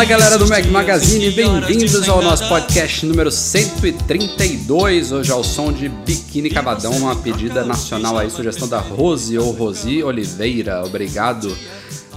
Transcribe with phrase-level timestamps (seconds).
[0.00, 5.12] Fala galera do Mac Magazine, bem-vindos ao nosso podcast número 132.
[5.12, 10.02] Hoje ao som de Biquíni Cavadão, uma pedida nacional aí, sugestão da Rose ou Rosi
[10.02, 10.82] Oliveira.
[10.86, 11.54] Obrigado.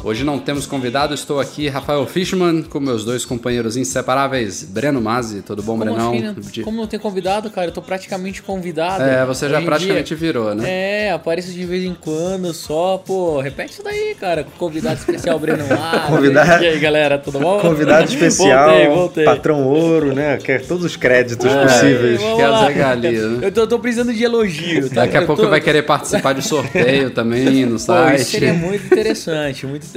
[0.05, 5.41] Hoje não temos convidado, estou aqui, Rafael Fishman, com meus dois companheiros inseparáveis, Breno Mazzi.
[5.41, 6.11] Tudo bom, Como Brenão?
[6.11, 6.35] assim, né?
[6.61, 7.67] Como não tem convidado, cara?
[7.67, 9.01] Eu tô praticamente convidado.
[9.01, 10.17] É, você já praticamente dia.
[10.17, 10.65] virou, né?
[11.07, 13.39] É, apareço de vez em quando só, pô.
[13.39, 14.45] Repete isso daí, cara.
[14.57, 16.07] Convidado especial Breno Mar.
[16.11, 17.59] Convidado- E aí, galera, tudo bom?
[17.61, 19.23] Convidado especial, Voltei, voltei.
[19.25, 20.35] patrão ouro, né?
[20.43, 21.63] Quer todos os créditos É.
[21.63, 22.19] possíveis.
[22.19, 22.63] Quer lá.
[22.63, 23.47] as regalias, né?
[23.47, 24.89] Eu tô, tô precisando de elogio.
[24.89, 24.95] tá?
[25.05, 28.21] Daqui a Eu pouco tô- vai querer participar de sorteio também no Pô, site.
[28.21, 29.92] isso seria muito interessante, muito interessante.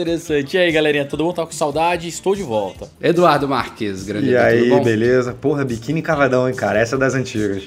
[0.53, 2.09] E aí, galerinha, todo mundo tá com saudade?
[2.09, 2.89] Estou de volta.
[3.01, 5.33] Eduardo Marques, grande E Edu, aí, beleza?
[5.33, 6.79] Porra, biquíni cavadão, hein, cara?
[6.79, 7.65] Essa é das antigas.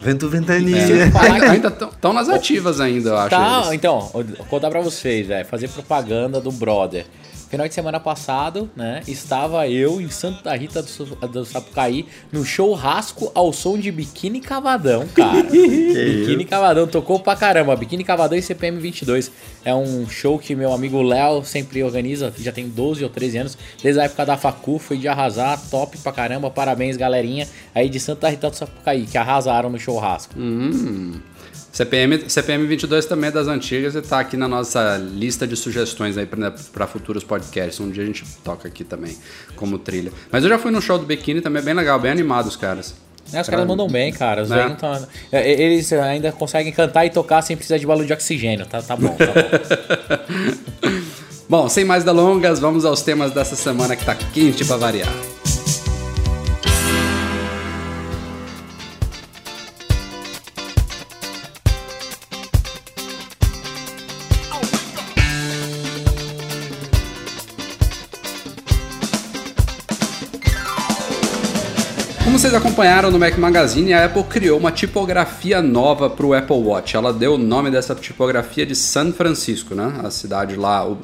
[0.00, 0.76] Vento ventania.
[0.76, 1.50] É.
[1.50, 3.30] Ainda estão nas ativas ainda, eu acho.
[3.30, 3.72] Tá, eles.
[3.72, 7.04] então, vou contar pra vocês, velho, fazer propaganda do Brother.
[7.48, 13.32] Final de semana passado, né, estava eu em Santa Rita do, do Sapucaí no churrasco
[13.34, 15.42] ao som de Biquíni Cavadão, cara.
[15.48, 17.74] Biquíni Cavadão, tocou pra caramba.
[17.74, 19.32] Biquíni Cavadão e CPM 22.
[19.64, 23.58] É um show que meu amigo Léo sempre organiza, já tem 12 ou 13 anos,
[23.82, 26.50] desde a época da Facu, foi de arrasar, top pra caramba.
[26.50, 30.34] Parabéns, galerinha, aí de Santa Rita do Sapucaí, que arrasaram no churrasco.
[30.38, 31.18] Hum.
[31.72, 36.16] CPM, CPM 22 também é das antigas e tá aqui na nossa lista de sugestões
[36.18, 37.78] aí para futuros podcasts.
[37.80, 39.16] Um dia a gente toca aqui também
[39.56, 40.10] como trilha.
[40.32, 42.56] Mas eu já fui no show do Biquíni também, é bem legal, bem animado os
[42.56, 42.94] caras.
[43.32, 44.42] É, os caras mandam bem, cara.
[44.42, 44.74] Os Né?
[44.80, 48.64] tão- é, Eles ainda conseguem cantar e tocar sem precisar de balão de oxigênio.
[48.66, 50.48] Tá, tá bom, tá bom.
[51.50, 55.08] Bom, sem mais delongas, vamos aos temas dessa semana que tá quente para variar.
[72.38, 76.94] Vocês acompanharam no Mac Magazine, a Apple criou uma tipografia nova para o Apple Watch.
[76.94, 79.98] Ela deu o nome dessa tipografia de San Francisco, né?
[80.04, 80.98] A cidade lá, o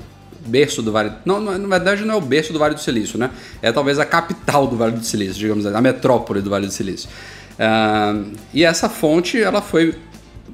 [0.46, 1.10] berço do Vale.
[1.24, 3.30] Não, não, na verdade não é o berço do Vale do Silício, né?
[3.60, 6.72] É talvez a capital do Vale do Silício, digamos assim, a metrópole do Vale do
[6.72, 7.10] Silício.
[7.58, 8.14] Ah,
[8.52, 9.92] e essa fonte, ela foi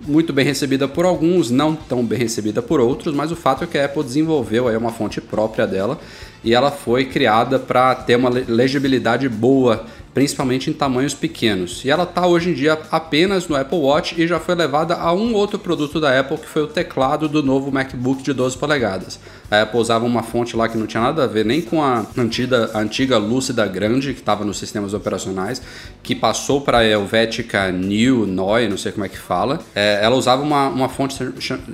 [0.08, 3.66] muito bem recebida por alguns, não tão bem recebida por outros, mas o fato é
[3.66, 6.00] que a Apple desenvolveu aí uma fonte própria dela
[6.44, 11.84] e ela foi criada para ter uma le- legibilidade boa, principalmente em tamanhos pequenos.
[11.84, 15.12] E ela está hoje em dia apenas no Apple Watch e já foi levada a
[15.12, 19.20] um outro produto da Apple que foi o teclado do novo MacBook de 12 polegadas.
[19.48, 22.04] A Apple usava uma fonte lá que não tinha nada a ver nem com a
[22.18, 25.62] antiga, a antiga Lúcida Grande que estava nos sistemas operacionais,
[26.02, 29.60] que passou para a Helvetica New, Noi, não sei como é que fala.
[29.74, 31.14] É, ela usava uma, uma fonte,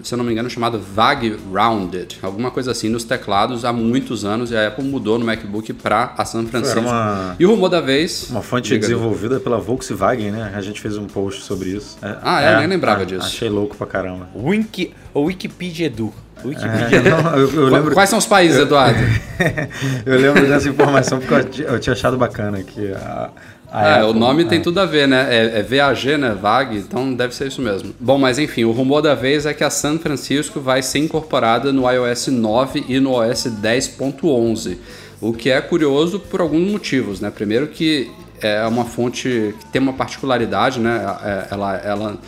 [0.03, 4.25] se eu não me engano, chamada VAG Rounded, alguma coisa assim nos teclados há muitos
[4.27, 6.81] anos a Apple mudou no MacBook para a San Francisco.
[6.81, 8.29] Uma- E o rumor da vez.
[8.31, 10.53] Uma fonte desenvolvida pela Volkswagen, né?
[10.55, 11.99] A gente fez um post sobre isso.
[12.03, 12.57] É, Ah, é?
[12.59, 13.27] Nem lembrava disso.
[13.27, 14.29] Achei louco pra caramba.
[14.35, 16.13] Wiki, o Wikipedia Edu.
[16.45, 18.99] É, Wikipedia não, eu, eu lembro, Quais são os países, Eduardo?
[20.05, 23.31] eu lembro dessa informação porque eu, eu tinha achado bacana que a,
[23.77, 24.63] a É, o nome tem é.
[24.63, 25.27] tudo a ver, né?
[25.31, 26.31] É, é VAG, né?
[26.41, 27.95] VAG, então deve ser isso mesmo.
[28.01, 31.73] Bom, mas enfim, o rumor da vez é que a San Francisco vai ser incorporada
[31.73, 34.79] no iOS 9 e no OS 10.11.
[35.21, 37.31] O que é curioso por alguns motivos, né?
[37.31, 41.05] Primeiro que é uma fonte que tem uma particularidade, né?
[41.25, 42.19] É- Ela, ela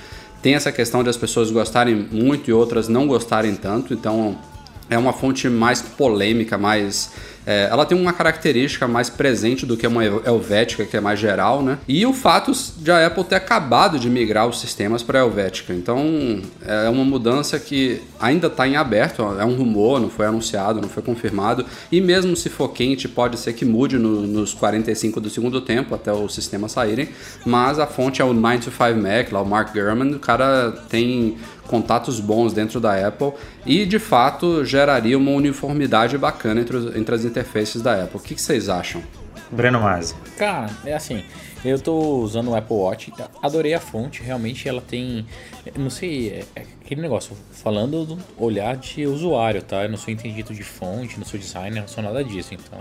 [0.43, 4.37] tem essa questão de as pessoas gostarem muito e outras não gostarem tanto, então
[4.89, 7.11] é uma fonte mais polêmica, mais.
[7.47, 11.19] É, ela tem uma característica mais presente do que uma hel- Helvética, que é mais
[11.19, 11.79] geral, né?
[11.89, 15.73] E o fato de a Apple ter acabado de migrar os sistemas para a Helvética.
[15.73, 20.81] Então é uma mudança que ainda está em aberto, é um rumor, não foi anunciado,
[20.81, 21.65] não foi confirmado.
[21.91, 25.95] E mesmo se for quente, pode ser que mude no- nos 45 do segundo tempo,
[25.95, 27.09] até os sistemas saírem.
[27.47, 30.73] Mas a fonte é o 9 to 5 Mac, lá o Mark Gurman, o cara
[30.89, 31.37] tem
[31.67, 33.33] contatos bons dentro da Apple
[33.67, 38.19] e de fato geraria uma uniformidade bacana entre, entre as interfaces da Apple.
[38.19, 39.03] O que, que vocês acham?
[39.51, 40.15] Breno Masi.
[40.37, 41.25] Cara, é assim,
[41.65, 43.13] eu tô usando o Apple Watch,
[43.43, 45.25] adorei a fonte, realmente ela tem,
[45.77, 49.85] não sei, é, é aquele negócio, falando do olhar de usuário, tá?
[49.85, 52.79] Eu não sou entendido de fonte, não sou designer, não sou nada disso, então,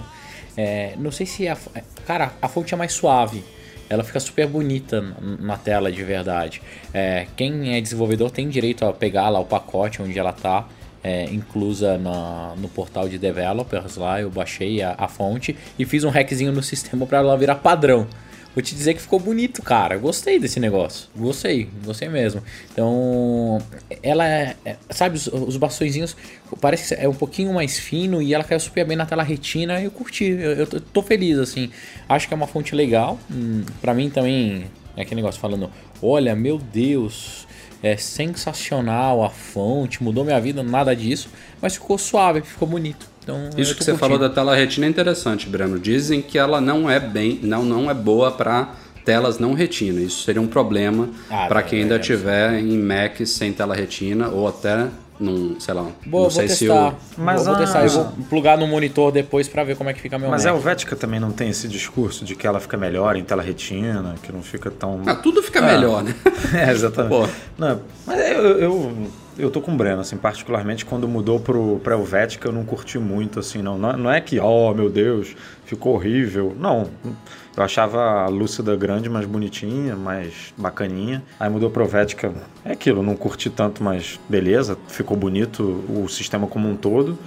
[0.57, 1.57] é, não sei se a,
[2.05, 3.43] cara, a fonte é mais suave,
[3.89, 5.01] ela fica super bonita
[5.39, 6.61] na tela de verdade.
[6.93, 10.67] É, quem é desenvolvedor tem direito a pegar lá o pacote onde ela tá,
[11.07, 16.03] é, inclusa na, no portal de developers lá, eu baixei a, a fonte e fiz
[16.03, 18.05] um hackzinho no sistema para ela virar padrão.
[18.53, 19.97] Vou te dizer que ficou bonito, cara.
[19.97, 21.07] Gostei desse negócio.
[21.15, 22.41] Gostei, gostei mesmo.
[22.73, 23.61] Então,
[24.01, 24.55] ela é.
[24.65, 26.17] é sabe, os, os bastõezinhos
[26.59, 29.79] parece que é um pouquinho mais fino e ela caiu super bem na tela retina.
[29.79, 31.69] Eu curti, eu, eu tô feliz, assim.
[32.09, 33.19] Acho que é uma fonte legal.
[33.31, 34.65] Hum, pra mim também
[34.95, 35.69] é aquele negócio falando:
[36.01, 37.46] olha, meu Deus,
[37.81, 41.29] é sensacional a fonte, mudou minha vida, nada disso,
[41.61, 43.07] mas ficou suave, ficou bonito.
[43.23, 43.97] Então, Isso que você curtindo.
[43.97, 45.77] falou da tela retina é interessante, Breno.
[45.77, 50.01] Dizem que ela não é bem, não, não é boa para telas não retina.
[50.01, 54.29] Isso seria um problema ah, para quem ainda é, tiver em Mac sem tela retina
[54.29, 54.87] ou até
[55.19, 56.57] num, sei lá, Boa, não sei testar.
[56.57, 56.95] se eu...
[57.17, 57.57] Mas vou, a...
[57.57, 60.29] vou testar, eu vou plugar no monitor depois para ver como é que fica meu
[60.29, 60.53] Mas Mac.
[60.53, 64.15] a Helvética também não tem esse discurso de que ela fica melhor em tela retina,
[64.21, 65.01] que não fica tão...
[65.05, 65.73] Ah, tudo fica é.
[65.73, 66.13] melhor, né?
[66.53, 67.09] é, exatamente.
[67.09, 67.27] Pô.
[67.57, 71.95] Não, mas eu, eu, eu tô com o Breno, assim, particularmente quando mudou pro, pra
[71.95, 73.77] Helvética eu não curti muito, assim, não.
[73.77, 75.35] Não é que, oh, meu Deus,
[75.65, 76.55] ficou horrível.
[76.59, 76.89] Não,
[77.57, 81.23] eu achava a Lúcida grande, mais bonitinha, mais bacaninha.
[81.39, 82.31] Aí mudou pra Helvética,
[82.63, 87.17] é aquilo, não curti tanto, mas beleza, ficou bonito o sistema como um todo.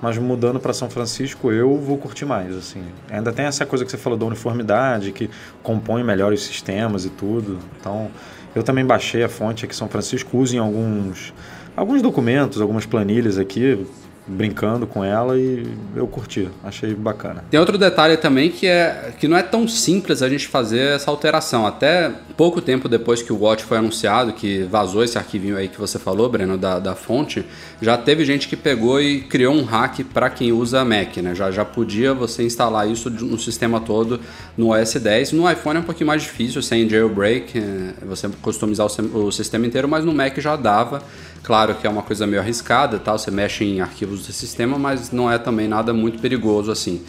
[0.00, 2.82] Mas mudando para São Francisco, eu vou curtir mais, assim.
[3.10, 5.28] Ainda tem essa coisa que você falou da uniformidade, que
[5.62, 7.58] compõe melhor os sistemas e tudo.
[7.78, 8.10] Então,
[8.54, 11.34] eu também baixei a fonte aqui São Francisco, uso em alguns,
[11.76, 13.86] alguns documentos, algumas planilhas aqui,
[14.26, 17.44] brincando com ela e eu curti, achei bacana.
[17.50, 21.10] Tem outro detalhe também que é que não é tão simples a gente fazer essa
[21.10, 21.66] alteração.
[21.66, 25.78] Até pouco tempo depois que o Watch foi anunciado, que vazou esse arquivinho aí que
[25.78, 27.44] você falou, Breno, da, da fonte,
[27.80, 31.34] já teve gente que pegou e criou um hack para quem usa Mac, né?
[31.34, 34.20] Já, já podia você instalar isso no sistema todo
[34.56, 35.32] no OS 10.
[35.32, 39.66] No iPhone é um pouquinho mais difícil, sem jailbreak, é, você customizar o, o sistema
[39.66, 41.02] inteiro, mas no Mac já dava.
[41.42, 45.10] Claro que é uma coisa meio arriscada, tal, você mexe em arquivos do sistema, mas
[45.10, 47.02] não é também nada muito perigoso assim.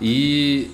[0.00, 0.70] E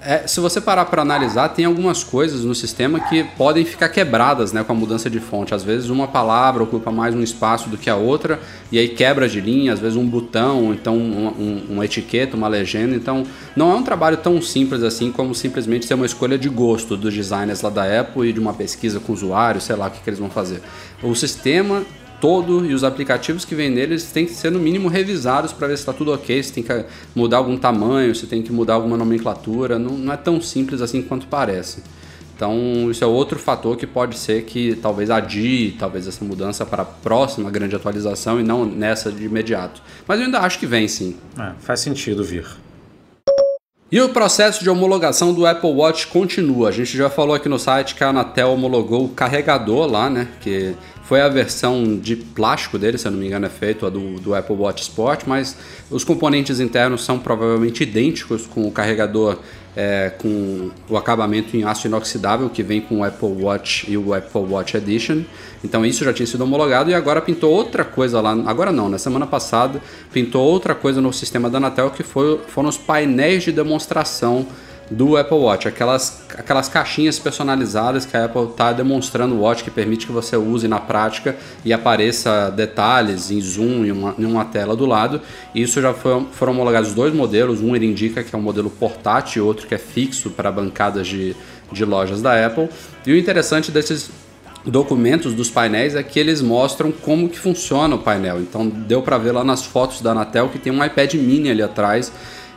[0.00, 4.52] é, se você parar para analisar, tem algumas coisas no sistema que podem ficar quebradas
[4.52, 5.54] né, com a mudança de fonte.
[5.54, 8.38] Às vezes uma palavra ocupa mais um espaço do que a outra
[8.70, 12.46] e aí quebra de linha, às vezes um botão, então uma, um, uma etiqueta, uma
[12.46, 12.94] legenda.
[12.94, 13.24] Então
[13.56, 17.12] não é um trabalho tão simples assim como simplesmente ser uma escolha de gosto dos
[17.12, 20.08] designers lá da Apple e de uma pesquisa com usuários, sei lá o que, que
[20.08, 20.62] eles vão fazer.
[21.02, 21.82] O sistema
[22.20, 25.76] todo e os aplicativos que vêm neles têm que ser no mínimo revisados para ver
[25.76, 26.84] se está tudo ok, se tem que
[27.14, 31.02] mudar algum tamanho, se tem que mudar alguma nomenclatura, não, não, é tão simples assim
[31.02, 31.82] quanto parece.
[32.34, 36.82] Então isso é outro fator que pode ser que talvez adie talvez essa mudança para
[36.82, 39.82] a próxima grande atualização e não nessa de imediato.
[40.06, 41.16] Mas eu ainda acho que vem sim.
[41.38, 42.46] É, faz sentido vir.
[43.90, 46.68] E o processo de homologação do Apple Watch continua.
[46.68, 50.28] A gente já falou aqui no site que a Anatel homologou o carregador lá, né?
[50.42, 50.74] Que
[51.08, 54.20] foi a versão de plástico dele, se eu não me engano, é feito a do,
[54.20, 55.56] do Apple Watch Sport, mas
[55.90, 59.38] os componentes internos são provavelmente idênticos com o carregador
[59.74, 64.12] é, com o acabamento em aço inoxidável que vem com o Apple Watch e o
[64.12, 65.22] Apple Watch Edition.
[65.64, 68.32] Então isso já tinha sido homologado e agora pintou outra coisa lá.
[68.44, 69.80] Agora não, na semana passada
[70.12, 74.46] pintou outra coisa no sistema da Anatel que foi, foram os painéis de demonstração
[74.90, 79.70] do Apple Watch, aquelas, aquelas caixinhas personalizadas que a Apple está demonstrando o Watch que
[79.70, 84.44] permite que você use na prática e apareça detalhes em zoom em uma, em uma
[84.44, 85.20] tela do lado.
[85.54, 89.46] Isso já foi, foram homologados dois modelos, um ele indica que é um modelo portátil,
[89.46, 91.36] outro que é fixo para bancadas de,
[91.70, 92.68] de lojas da Apple.
[93.06, 94.10] E o interessante desses
[94.64, 98.40] documentos dos painéis é que eles mostram como que funciona o painel.
[98.40, 101.62] Então deu para ver lá nas fotos da Anatel que tem um iPad mini ali
[101.62, 102.10] atrás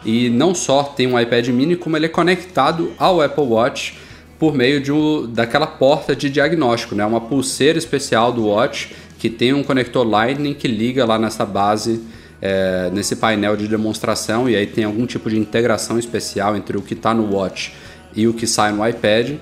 [0.04, 3.98] e não só tem um iPad mini, como ele é conectado ao Apple Watch
[4.40, 7.06] por meio de um, daquela porta de diagnóstico, né?
[7.06, 12.02] uma pulseira especial do Watch que tem um conector Lightning que liga lá nessa base,
[12.42, 16.82] é, nesse painel de demonstração, e aí tem algum tipo de integração especial entre o
[16.82, 17.72] que está no Watch
[18.16, 19.36] e o que sai no iPad.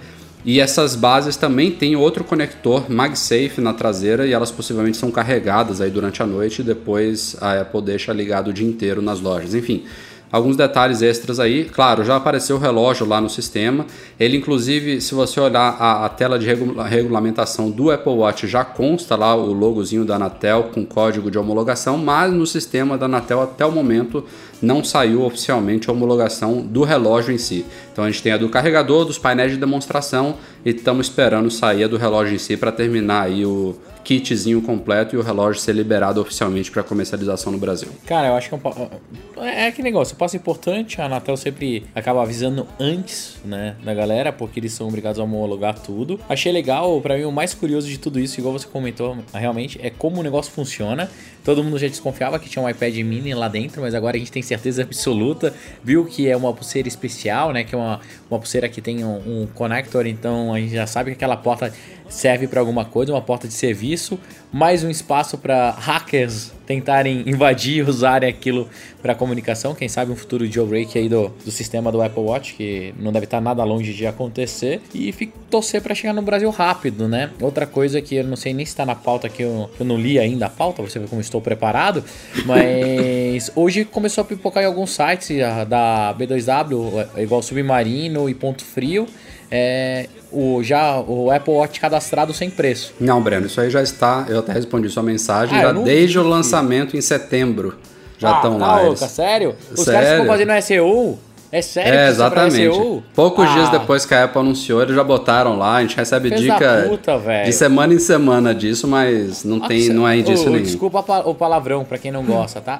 [0.43, 5.79] E essas bases também têm outro conector MagSafe na traseira e elas possivelmente são carregadas
[5.79, 9.53] aí durante a noite e depois a Apple deixa ligado o dia inteiro nas lojas.
[9.53, 9.85] Enfim,
[10.31, 11.65] alguns detalhes extras aí.
[11.65, 13.85] Claro, já apareceu o relógio lá no sistema.
[14.19, 18.63] Ele, inclusive, se você olhar a, a tela de regula regulamentação do Apple Watch, já
[18.63, 23.41] consta lá o logozinho da Anatel com código de homologação, mas no sistema da Anatel
[23.41, 24.23] até o momento
[24.61, 27.65] não saiu oficialmente a homologação do relógio em si.
[27.91, 30.35] Então a gente tem a do carregador, dos painéis de demonstração
[30.65, 35.19] e estamos esperando sair do relógio em si para terminar aí o kitzinho completo e
[35.19, 37.89] o relógio ser liberado oficialmente para comercialização no Brasil.
[38.05, 41.85] Cara, eu acho que é um é, é que negócio, passo importante, a Anatel sempre
[41.93, 46.19] acaba avisando antes, né, da galera, porque eles são obrigados a homologar tudo.
[46.27, 49.89] Achei legal, para mim o mais curioso de tudo isso, igual você comentou, realmente é
[49.89, 51.09] como o negócio funciona.
[51.43, 54.31] Todo mundo já desconfiava que tinha um iPad mini lá dentro, mas agora a gente
[54.31, 55.53] tem certeza absoluta.
[55.83, 57.63] Viu que é uma pulseira especial, né?
[57.63, 61.11] Que é uma, uma pulseira que tem um, um connector, então a gente já sabe
[61.11, 61.73] que aquela porta
[62.09, 64.19] serve para alguma coisa, uma porta de serviço,
[64.51, 68.69] mais um espaço para hackers tentarem invadir e usarem aquilo
[69.01, 69.73] para comunicação.
[69.73, 73.25] Quem sabe um futuro jailbreak aí do, do sistema do Apple Watch, que não deve
[73.25, 74.79] estar nada longe de acontecer.
[74.93, 77.31] E fico, torcer para chegar no Brasil rápido, né?
[77.41, 79.97] Outra coisa que eu não sei nem se está na pauta que eu, eu não
[79.97, 82.03] li ainda a pauta, você vê como estou preparado,
[82.45, 85.37] mas hoje começou a pipocar em alguns sites
[85.67, 89.07] da B2W, é igual Submarino e Ponto Frio
[89.51, 92.93] é, o, já, o Apple Watch cadastrado sem preço.
[92.99, 94.25] Não, Breno, isso aí já está.
[94.29, 96.19] Eu até respondi sua mensagem ah, já desde vi.
[96.19, 97.75] o lançamento em setembro.
[98.17, 98.81] Já estão ah, tá lá.
[98.81, 99.55] Louca, sério?
[99.71, 99.93] Os sério?
[99.93, 101.19] caras ficam fazendo SEO
[101.51, 101.93] é sério?
[101.93, 103.03] É, exatamente.
[103.15, 103.53] Poucos ah.
[103.53, 105.77] dias depois que a Apple anunciou, eles já botaram lá.
[105.77, 110.07] A gente recebe Fez dica puta, de semana em semana disso, mas não, tem, não
[110.07, 110.63] é indício nenhum.
[110.63, 112.79] Desculpa o palavrão pra quem não gosta, tá?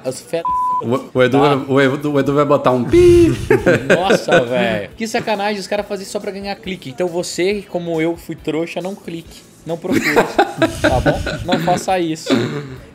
[0.82, 1.56] O, o, Edu, tá?
[1.68, 3.32] o, Edu, o Edu vai botar um pi.
[3.94, 4.90] Nossa, velho.
[4.96, 6.90] Que sacanagem, os caras fazem só pra ganhar clique.
[6.90, 9.49] Então você, como eu fui trouxa, não clique.
[9.66, 10.14] Não procure,
[10.80, 11.20] tá bom?
[11.44, 12.28] Não faça isso.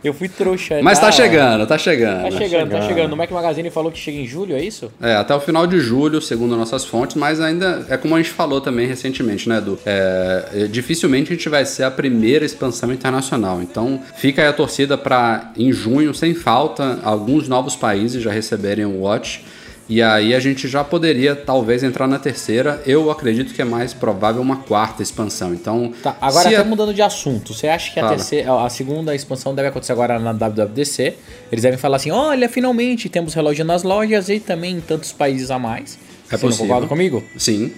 [0.03, 0.81] Eu fui trouxa.
[0.81, 2.23] Mas tá, tá chegando, tá chegando.
[2.23, 3.13] Tá chegando, tá chegando.
[3.13, 4.91] O Mac Magazine falou que chega em julho, é isso?
[5.01, 8.31] É, até o final de julho, segundo nossas fontes, mas ainda é como a gente
[8.31, 9.79] falou também recentemente, né, Edu?
[9.85, 13.61] É, é dificilmente a gente vai ser a primeira expansão internacional.
[13.61, 18.85] Então, fica aí a torcida para em junho, sem falta, alguns novos países já receberem
[18.85, 19.43] o Watch.
[19.87, 22.81] E aí a gente já poderia talvez entrar na terceira.
[22.85, 25.53] Eu acredito que é mais provável uma quarta expansão.
[25.53, 26.63] Então, tá, agora até a...
[26.63, 27.53] mudando de assunto.
[27.53, 31.15] Você acha que a, terceira, a segunda expansão deve acontecer agora na WWDC?
[31.51, 35.51] Eles devem falar assim: "Olha, finalmente temos relógio nas lojas e também em tantos países
[35.51, 35.99] a mais".
[36.31, 36.49] É Você possível.
[36.49, 37.23] não concorda comigo?
[37.37, 37.71] Sim.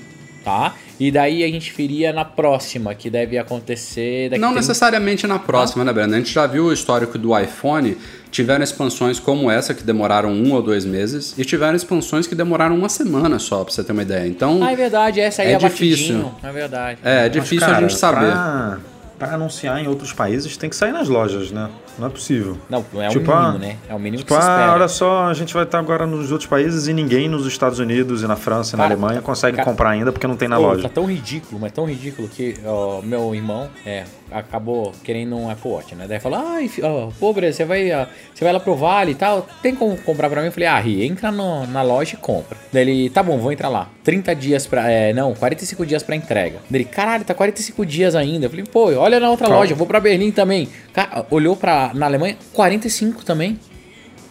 [0.48, 0.76] Tá?
[0.98, 5.82] E daí a gente viria na próxima, que deve acontecer daqui Não necessariamente na próxima,
[5.82, 5.86] ah.
[5.86, 6.16] né, Breno?
[6.16, 7.98] A gente já viu o histórico do iPhone
[8.32, 12.76] tiveram expansões como essa que demoraram um ou dois meses e tiveram expansões que demoraram
[12.76, 14.26] uma semana só, pra você ter uma ideia.
[14.26, 14.64] Então.
[14.64, 16.32] Ah, é verdade, essa aí é, é difícil.
[16.42, 17.00] É verdade.
[17.04, 18.32] É, é difícil Mas, cara, a gente saber.
[18.32, 21.70] Pra para anunciar em outros países tem que sair nas lojas, né?
[21.98, 22.58] Não é possível.
[22.70, 23.78] Não, é tipo, o mínimo, ah, né?
[23.90, 24.72] É o mínimo tipo, que se espera.
[24.72, 27.80] Ah, olha só, a gente vai estar agora nos outros países e ninguém nos Estados
[27.80, 30.58] Unidos e na França e na Alemanha consegue cara, comprar ainda porque não tem na
[30.58, 30.84] loja.
[30.84, 35.72] Tá tão ridículo, mas tão ridículo que ó, meu irmão é, acabou querendo um Apple
[35.72, 36.06] Watch, né?
[36.08, 39.16] Daí falou, ai, ó, pô, Bre, você vai, ó, você vai lá pro Vale e
[39.16, 40.48] tal, tem como comprar pra mim?
[40.48, 42.58] Eu falei, ah, Ri, entra no, na loja e compra.
[42.72, 43.90] Daí ele, tá bom, vou entrar lá.
[44.04, 46.60] 30 dias pra, é, não, 45 dias pra entrega.
[46.70, 48.46] Daí ele, caralho, tá 45 dias ainda.
[48.46, 49.60] Eu falei, pô, olha na outra Qual?
[49.60, 50.68] loja, vou pra Berlim também.
[50.94, 53.60] Cara, olhou pra, na Alemanha, 45 também.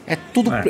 [0.07, 0.63] É tudo é,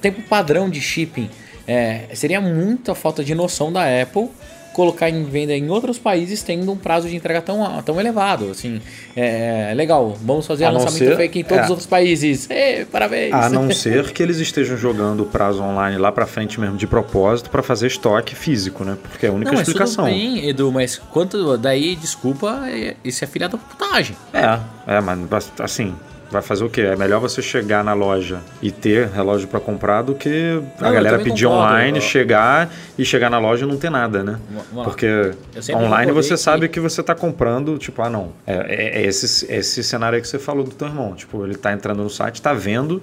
[0.00, 1.28] tempo padrão de shipping.
[1.66, 4.28] É, seria muita falta de noção da Apple
[4.74, 8.50] colocar em venda em outros países tendo um prazo de entrega tão, tão elevado.
[8.50, 8.80] Assim,
[9.16, 12.50] é, é legal, vamos fazer a lançamento ser, fake em todos é, os outros países.
[12.50, 13.32] Ei, parabéns!
[13.32, 16.86] A não ser que eles estejam jogando o prazo online lá para frente mesmo de
[16.86, 18.98] propósito para fazer estoque físico, né?
[19.00, 20.04] Porque é a única não, explicação.
[20.04, 24.16] Tudo bem, Edu, mas quanto daí, desculpa, é, isso é filha da putagem.
[24.32, 25.94] É, é, mas assim,
[26.34, 26.82] vai fazer o quê?
[26.82, 31.18] É melhor você chegar na loja e ter relógio para comprar do que a galera
[31.18, 32.02] pedir concordo, online, eu...
[32.02, 34.38] chegar e chegar na loja e não ter nada, né?
[34.84, 35.32] Porque
[35.72, 36.36] online você que...
[36.36, 40.22] sabe que você está comprando, tipo, ah não, é, é, é esse, esse cenário aí
[40.22, 41.14] que você falou do teu irmão.
[41.14, 43.02] Tipo, ele está entrando no site, está vendo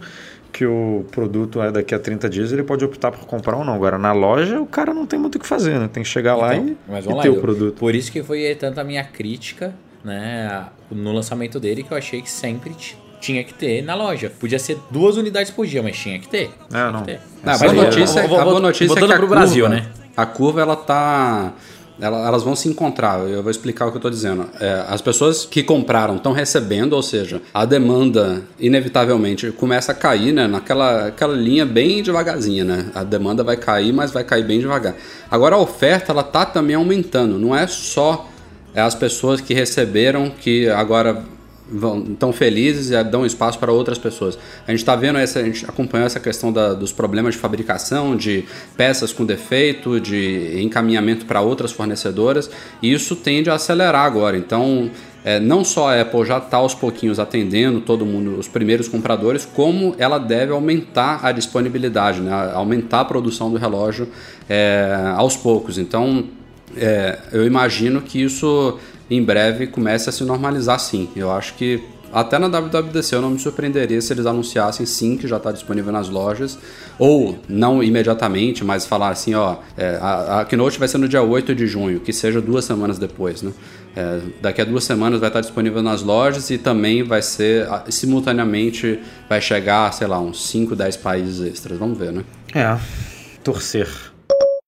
[0.51, 3.73] que o produto é daqui a 30 dias, ele pode optar por comprar ou não.
[3.73, 5.89] Agora, na loja, o cara não tem muito o que fazer, né?
[5.91, 7.79] Tem que chegar então, lá e, e ter o produto.
[7.79, 9.73] Por isso que foi tanta minha crítica
[10.03, 12.73] né, no lançamento dele, que eu achei que sempre
[13.21, 14.31] tinha que ter na loja.
[14.39, 16.49] Podia ser duas unidades por dia, mas tinha que ter.
[16.69, 17.03] Não, não.
[17.03, 17.19] Ter.
[17.43, 19.85] não mas a notícia, vou, vou, a boa notícia é que a curva, Brasil, né?
[20.17, 21.53] A curva ela tá
[22.01, 23.19] elas vão se encontrar.
[23.29, 24.49] Eu vou explicar o que eu estou dizendo.
[24.59, 30.33] É, as pessoas que compraram estão recebendo, ou seja, a demanda inevitavelmente começa a cair,
[30.33, 30.47] né?
[30.47, 32.87] Naquela aquela linha bem devagarzinha, né?
[32.95, 34.95] A demanda vai cair, mas vai cair bem devagar.
[35.29, 37.37] Agora a oferta ela tá também aumentando.
[37.37, 38.27] Não é só
[38.73, 41.23] é, as pessoas que receberam que agora
[42.11, 44.37] estão felizes e dão espaço para outras pessoas.
[44.67, 48.15] A gente está vendo essa, a gente acompanhou essa questão da, dos problemas de fabricação,
[48.15, 52.49] de peças com defeito, de encaminhamento para outras fornecedoras,
[52.81, 54.37] e isso tende a acelerar agora.
[54.37, 54.89] Então,
[55.23, 59.45] é, não só a Apple já está aos pouquinhos atendendo todo mundo, os primeiros compradores,
[59.45, 62.31] como ela deve aumentar a disponibilidade, né?
[62.53, 64.09] aumentar a produção do relógio
[64.49, 65.77] é, aos poucos.
[65.77, 66.25] Então,
[66.75, 68.79] é, eu imagino que isso
[69.11, 71.09] em breve comece a se normalizar sim.
[71.15, 75.27] Eu acho que até na WWDC eu não me surpreenderia se eles anunciassem sim que
[75.27, 76.57] já está disponível nas lojas,
[76.99, 81.21] ou não imediatamente, mas falar assim, ó, é, a, a Keynote vai ser no dia
[81.21, 83.53] 8 de junho, que seja duas semanas depois, né?
[83.95, 88.99] É, daqui a duas semanas vai estar disponível nas lojas e também vai ser, simultaneamente,
[89.27, 91.77] vai chegar, sei lá, uns 5, 10 países extras.
[91.77, 92.23] Vamos ver, né?
[92.53, 92.77] É,
[93.43, 94.10] torcer.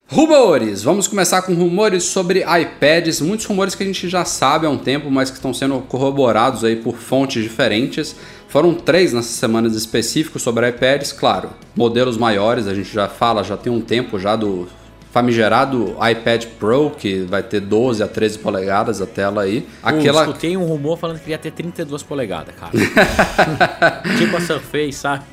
[0.07, 0.83] Rumores!
[0.83, 3.21] Vamos começar com rumores sobre iPads.
[3.21, 6.63] Muitos rumores que a gente já sabe há um tempo, mas que estão sendo corroborados
[6.63, 8.15] aí por fontes diferentes.
[8.49, 11.51] Foram três nessas semanas específicos sobre iPads, claro.
[11.75, 14.67] Modelos maiores, a gente já fala, já tem um tempo já do
[15.09, 19.65] famigerado iPad Pro, que vai ter 12 a 13 polegadas a tela aí.
[19.81, 20.23] Aquela...
[20.23, 22.71] Eu escutei um rumor falando que ia ter 32 polegadas, cara.
[24.17, 25.23] tipo a Surface, sabe?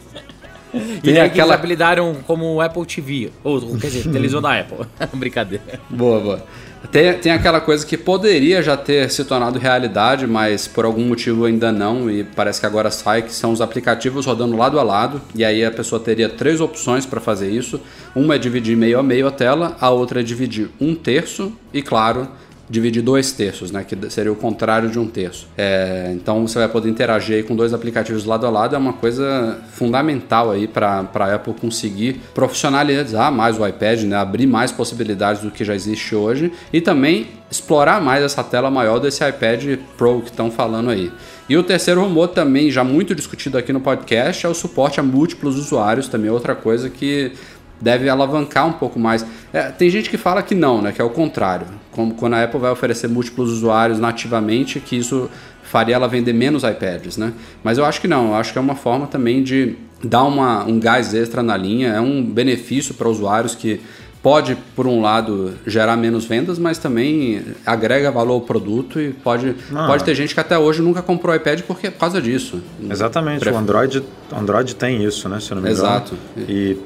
[1.00, 1.48] E Tem aquela...
[1.48, 4.86] eles habilitaram como Apple TV, ou quer dizer, televisão da Apple.
[5.14, 5.80] Brincadeira.
[5.88, 6.44] Boa, boa.
[6.90, 11.44] Tem, tem aquela coisa que poderia já ter se tornado realidade, mas por algum motivo
[11.44, 15.20] ainda não, e parece que agora sai, que são os aplicativos rodando lado a lado,
[15.34, 17.78] e aí a pessoa teria três opções para fazer isso.
[18.14, 21.82] Uma é dividir meio a meio a tela, a outra é dividir um terço, e
[21.82, 22.26] claro,
[22.70, 25.48] dividir dois terços, né, que seria o contrário de um terço.
[25.58, 29.58] É, então você vai poder interagir com dois aplicativos lado a lado, é uma coisa
[29.72, 35.50] fundamental aí para a Apple conseguir profissionalizar mais o iPad, né, abrir mais possibilidades do
[35.50, 40.30] que já existe hoje e também explorar mais essa tela maior desse iPad Pro que
[40.30, 41.10] estão falando aí.
[41.48, 45.02] E o terceiro rumor também, já muito discutido aqui no podcast, é o suporte a
[45.02, 47.32] múltiplos usuários, também é outra coisa que
[47.80, 49.24] deve alavancar um pouco mais.
[49.52, 50.92] É, tem gente que fala que não, né?
[50.92, 51.66] Que é o contrário.
[51.90, 55.30] Como quando a Apple vai oferecer múltiplos usuários nativamente, que isso
[55.62, 57.32] faria ela vender menos iPads, né?
[57.62, 58.28] Mas eu acho que não.
[58.28, 61.88] Eu acho que é uma forma também de dar uma, um gás extra na linha.
[61.88, 63.80] É um benefício para usuários que
[64.22, 69.54] pode, por um lado, gerar menos vendas, mas também agrega valor ao produto e pode,
[69.86, 72.60] pode ter gente que até hoje nunca comprou iPad porque por causa disso.
[72.88, 75.40] Exatamente, o Android, Android tem isso, né?
[75.40, 75.86] Se eu não me engano.
[75.86, 76.14] Exato.
[76.36, 76.76] E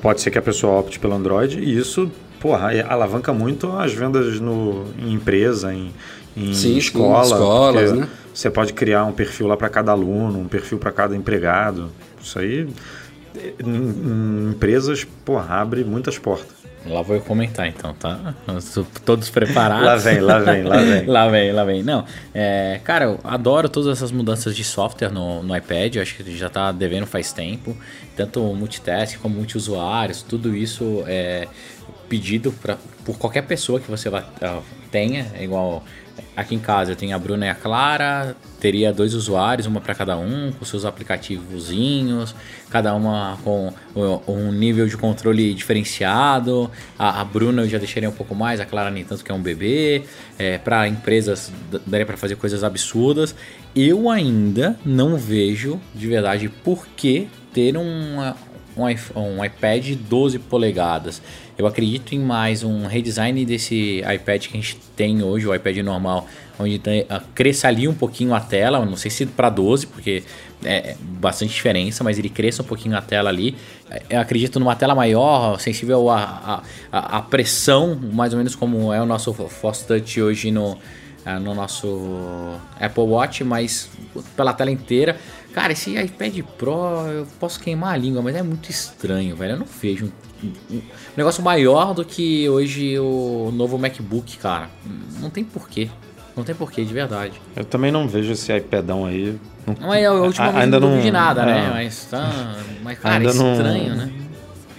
[0.00, 4.40] pode ser que a pessoa opte pelo Android e isso, porra, alavanca muito as vendas
[4.40, 5.92] no, em empresa, em,
[6.36, 7.24] em Sim, escola.
[7.24, 8.08] Sim, escolas, né?
[8.32, 11.90] Você pode criar um perfil lá para cada aluno, um perfil para cada empregado.
[12.22, 12.68] Isso aí,
[13.64, 16.55] em, em empresas, porra, abre muitas portas.
[16.88, 18.34] Lá vou eu comentar então, tá?
[19.04, 19.86] Todos preparados.
[19.86, 21.06] lá vem, lá vem, lá vem.
[21.06, 21.82] lá vem, lá vem.
[21.82, 25.96] Não, é, cara, eu adoro todas essas mudanças de software no, no iPad.
[25.96, 27.76] Eu acho que já tá devendo faz tempo.
[28.16, 31.46] Tanto multitask como multiusuários, tudo isso é
[32.08, 35.26] pedido pra, por qualquer pessoa que você vai, uh, tenha.
[35.40, 35.82] Igual
[36.36, 39.94] Aqui em casa eu tenho a Bruna e a Clara, teria dois usuários, uma para
[39.94, 42.34] cada um, com seus aplicativozinhos,
[42.70, 43.72] cada uma com
[44.26, 46.70] um nível de controle diferenciado.
[46.98, 49.34] A, a Bruna eu já deixaria um pouco mais, a Clara nem tanto que é
[49.34, 50.02] um bebê.
[50.38, 51.50] É, para empresas
[51.86, 53.34] daria para fazer coisas absurdas.
[53.74, 58.18] Eu ainda não vejo de verdade por que ter um,
[58.76, 61.22] um iPad 12 polegadas.
[61.58, 65.78] Eu acredito em mais um redesign desse iPad que a gente tem hoje, o iPad
[65.78, 66.26] normal,
[66.58, 70.22] onde uh, cresça ali um pouquinho a tela, não sei se para 12, porque
[70.62, 73.56] é, é bastante diferença, mas ele cresça um pouquinho a tela ali.
[73.90, 78.92] É, eu acredito numa tela maior, sensível à, à, à pressão, mais ou menos como
[78.92, 83.88] é o nosso Force Touch hoje no, uh, no nosso Apple Watch, mas
[84.36, 85.16] pela tela inteira.
[85.54, 89.52] Cara, esse iPad Pro, eu posso queimar a língua, mas é muito estranho, velho.
[89.52, 90.82] Eu não vejo um, um
[91.16, 94.68] negócio maior do que hoje o novo MacBook, cara.
[95.20, 95.88] Não tem porquê.
[96.36, 97.40] Não tem porquê, de verdade.
[97.54, 99.38] Eu também não vejo esse iPadão aí.
[99.80, 101.58] Não, é a última vez ainda não, de nada, né?
[101.58, 101.70] é, né?
[101.72, 102.56] Mas tá.
[102.82, 104.12] Mas, cara, é estranho, não, né?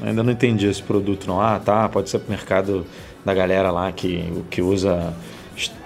[0.01, 1.41] Ainda não entendi esse produto, não.
[1.41, 1.89] Ah, tá.
[1.89, 2.85] Pode ser pro mercado
[3.25, 5.13] da galera lá que, que usa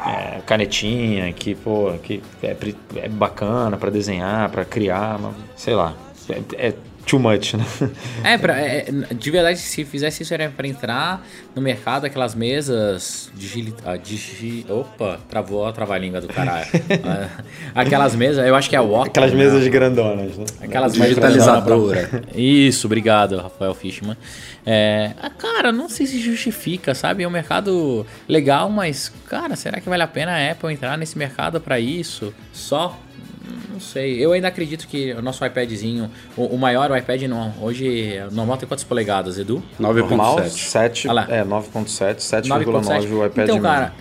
[0.05, 2.55] é, canetinha, que, pô, que é,
[2.97, 5.93] é bacana para desenhar, para criar, mas, sei lá.
[6.29, 6.73] É, é,
[7.05, 7.65] too much, né?
[8.23, 13.31] É, pra, é, de verdade, se fizesse isso era para entrar no mercado, aquelas mesas
[13.33, 16.67] digi, ah, digi, opa, travou a trava-língua do caralho.
[17.03, 19.37] Ah, aquelas mesas, eu acho que é o Aquelas né?
[19.37, 20.45] mesas grandonas, né?
[20.61, 22.09] Aquelas digitalizadoras.
[22.35, 24.15] Isso, obrigado, Rafael Fishman.
[24.65, 27.23] É, ah, cara, não sei se justifica, sabe?
[27.23, 31.17] É um mercado legal, mas, cara, será que vale a pena a Apple entrar nesse
[31.17, 32.33] mercado para isso?
[32.53, 32.99] Só?
[33.81, 34.23] Sei.
[34.23, 38.57] Eu ainda acredito que o nosso iPadzinho, o, o maior o iPad não, hoje normal
[38.57, 39.61] tem quantas polegadas, Edu?
[39.79, 40.49] 9.7.
[40.49, 43.93] 7, é, 9.7, 7,9 o iPad Então, cara,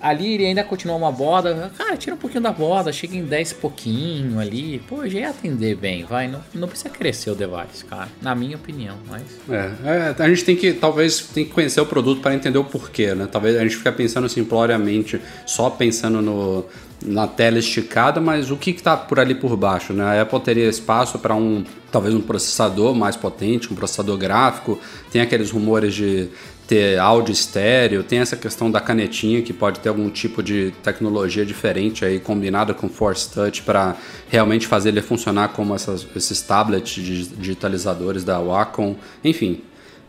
[0.00, 1.70] ali ele ainda continua uma borda.
[1.76, 4.78] Cara, tira um pouquinho da borda, chega em 10 pouquinho ali.
[4.88, 6.28] Pô, já ia atender bem, vai.
[6.28, 8.08] Não, não precisa crescer o device, cara.
[8.22, 9.22] Na minha opinião, mas.
[9.48, 12.64] É, é, a gente tem que, talvez, tem que conhecer o produto para entender o
[12.64, 13.28] porquê, né?
[13.30, 16.64] Talvez a gente fique pensando simploriamente, só pensando no,
[17.04, 20.04] na tela esticada, mas o que está por ali por baixo, né?
[20.04, 24.78] A Apple teria espaço para um, talvez um processador mais potente, um processador gráfico.
[25.10, 26.28] Tem aqueles rumores de
[26.68, 31.44] ter áudio estéreo, tem essa questão da canetinha que pode ter algum tipo de tecnologia
[31.46, 33.96] diferente aí combinada com Force Touch para
[34.28, 39.62] realmente fazer ele funcionar como essas, esses tablets digitalizadores da Wacom, enfim.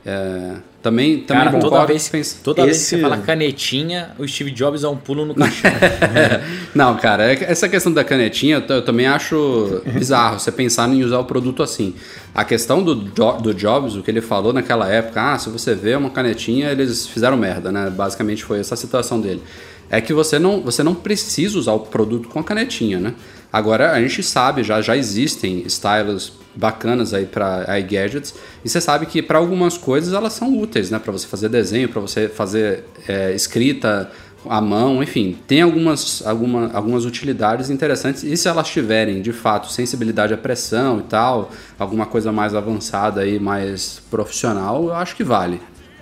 [0.05, 2.09] É, também, também Cara, toda vez,
[2.41, 2.67] toda esse...
[2.67, 5.69] vez que você fala canetinha, o Steve Jobs dá um pulo no caixão.
[6.73, 11.19] Não, cara, é essa questão da canetinha eu também acho bizarro você pensar em usar
[11.19, 11.93] o produto assim.
[12.33, 15.95] A questão do, do Jobs, o que ele falou naquela época, ah, se você vê
[15.95, 17.89] uma canetinha, eles fizeram merda, né?
[17.89, 19.43] Basicamente foi essa a situação dele.
[19.89, 23.15] É que você não, você não precisa usar o produto com a canetinha, né?
[23.51, 28.33] Agora a gente sabe, já, já existem stylus bacanas aí para iGadgets
[28.63, 30.99] e você sabe que para algumas coisas elas são úteis, né?
[30.99, 34.11] Para você fazer desenho, para você fazer é, escrita
[34.47, 39.71] à mão, enfim, tem algumas, alguma, algumas utilidades interessantes e se elas tiverem de fato
[39.71, 45.23] sensibilidade à pressão e tal, alguma coisa mais avançada aí, mais profissional, eu acho que
[45.23, 45.59] vale.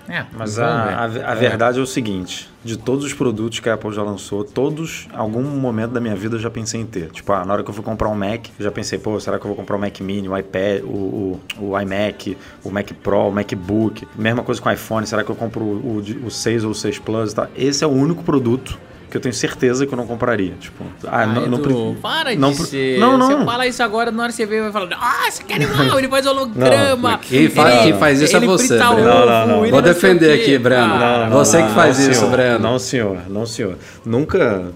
[0.09, 3.73] É, mas a, a, a, verdade é o seguinte: de todos os produtos que a
[3.73, 7.09] Apple já lançou, todos, em algum momento da minha vida eu já pensei em ter.
[7.11, 9.37] Tipo, ah, na hora que eu fui comprar um Mac, eu já pensei, pô, será
[9.37, 12.71] que eu vou comprar o um Mac Mini, o iPad, o, o, o, iMac, o
[12.71, 14.07] Mac Pro, o MacBook?
[14.15, 16.75] Mesma coisa com o iPhone, será que eu compro o, o, o 6 ou o
[16.75, 17.47] 6 Plus e tal?
[17.55, 20.53] Esse é o único produto que eu tenho certeza que eu não compraria.
[20.59, 21.59] Tipo, ah, Ai, não, não,
[22.01, 22.99] para não, de ser.
[22.99, 23.27] Não, não.
[23.27, 25.65] Você fala isso agora, na hora que você vê, vai falar, ah, esse cara é
[25.65, 27.11] animal, ele faz holograma.
[27.11, 29.03] Não, quem, faz, quem faz isso é você, Breno.
[29.03, 29.69] Não, não, não.
[29.69, 30.93] Vou defender aqui, Breno.
[30.93, 32.31] Ah, você que faz isso, senhor.
[32.31, 32.59] Breno.
[32.59, 33.77] Não, senhor, não, senhor.
[34.05, 34.71] Nunca,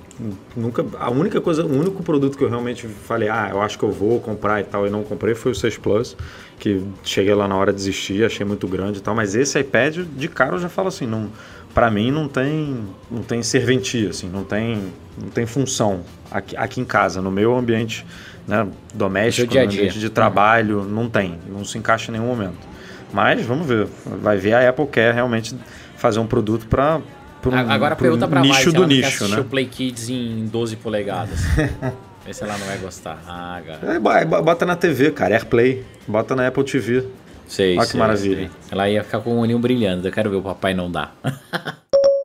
[0.56, 0.86] nunca.
[1.00, 3.92] A única coisa, o único produto que eu realmente falei, ah, eu acho que eu
[3.92, 6.16] vou comprar e tal, e não comprei, foi o 6 Plus.
[6.58, 9.16] Que cheguei lá na hora de desistir, achei muito grande e tal.
[9.16, 11.32] Mas esse iPad, de cara, eu já falo assim, não
[11.74, 16.82] para mim não tem não tem serventia assim não tem não tem função aqui, aqui
[16.82, 18.06] em casa no meu ambiente
[18.48, 19.80] né, doméstico dia -dia.
[19.80, 20.86] ambiente de trabalho uhum.
[20.86, 22.68] não tem não se encaixa em nenhum momento
[23.14, 25.56] mas vamos ver vai ver a Apple quer realmente
[25.98, 27.00] fazer um produto para
[27.46, 31.40] um, agora pergunta para nicho mais, do nicho né o Play Kids em 12 polegadas
[32.26, 33.20] Vê se ela não vai gostar.
[33.28, 33.60] Ah.
[33.82, 35.34] É, bota na TV, cara.
[35.34, 35.84] AirPlay.
[36.08, 37.04] Bota na Apple TV.
[37.52, 38.36] Sei, Olha que sei, maravilha.
[38.36, 38.50] Sei.
[38.72, 40.08] Ela ia ficar com o olhinho brilhando.
[40.08, 41.14] Eu quero ver o papai não dar.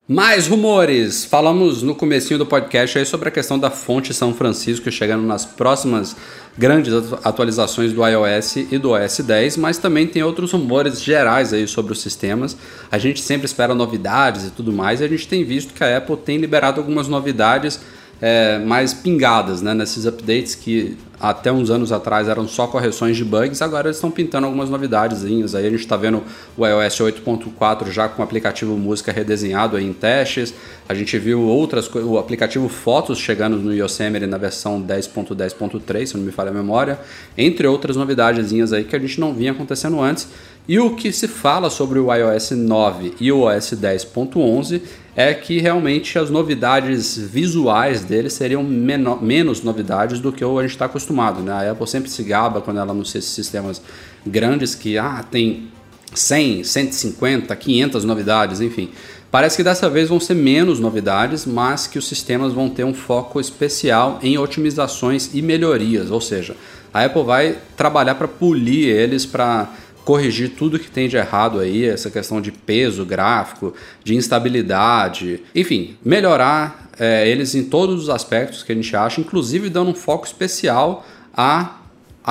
[0.09, 1.25] Mais rumores!
[1.25, 5.45] Falamos no comecinho do podcast aí sobre a questão da fonte São Francisco chegando nas
[5.45, 6.17] próximas
[6.57, 11.67] grandes atualizações do iOS e do OS 10, mas também tem outros rumores gerais aí
[11.67, 12.57] sobre os sistemas.
[12.89, 15.97] A gente sempre espera novidades e tudo mais, e a gente tem visto que a
[15.97, 17.81] Apple tem liberado algumas novidades
[18.21, 23.25] é, mais pingadas né, nesses updates que até uns anos atrás eram só correções de
[23.25, 25.25] bugs, agora eles estão pintando algumas novidades.
[25.25, 26.23] Aí a gente está vendo
[26.57, 30.53] o iOS 8.4 já com o aplicativo música redesenhado em testes.
[30.87, 36.25] A gente viu outras o aplicativo Fotos chegando no Yosemite na versão 10.10.3, se não
[36.25, 36.99] me falha a memória,
[37.37, 40.29] entre outras novidadezinhas aí que a gente não vinha acontecendo antes.
[40.69, 44.83] E o que se fala sobre o iOS 9 e o OS 10.11
[45.17, 50.73] é que realmente as novidades visuais dele seriam menor, menos novidades do que a gente
[50.73, 51.43] está acostumado.
[51.43, 51.53] Né?
[51.53, 53.81] A Apple sempre se gaba quando ela anuncia esses sistemas
[54.27, 55.69] grandes que ah, tem
[56.15, 58.91] 100, 150, 500 novidades, enfim.
[59.31, 62.95] Parece que dessa vez vão ser menos novidades, mas que os sistemas vão ter um
[62.95, 66.57] foco especial em otimizações e melhorias, ou seja,
[66.93, 69.71] a Apple vai trabalhar para polir eles para
[70.07, 75.97] corrigir tudo que tem de errado aí, essa questão de peso gráfico, de instabilidade, enfim,
[76.05, 80.25] melhorar é, eles em todos os aspectos que a gente acha, inclusive dando um foco
[80.25, 81.05] especial
[81.37, 81.81] a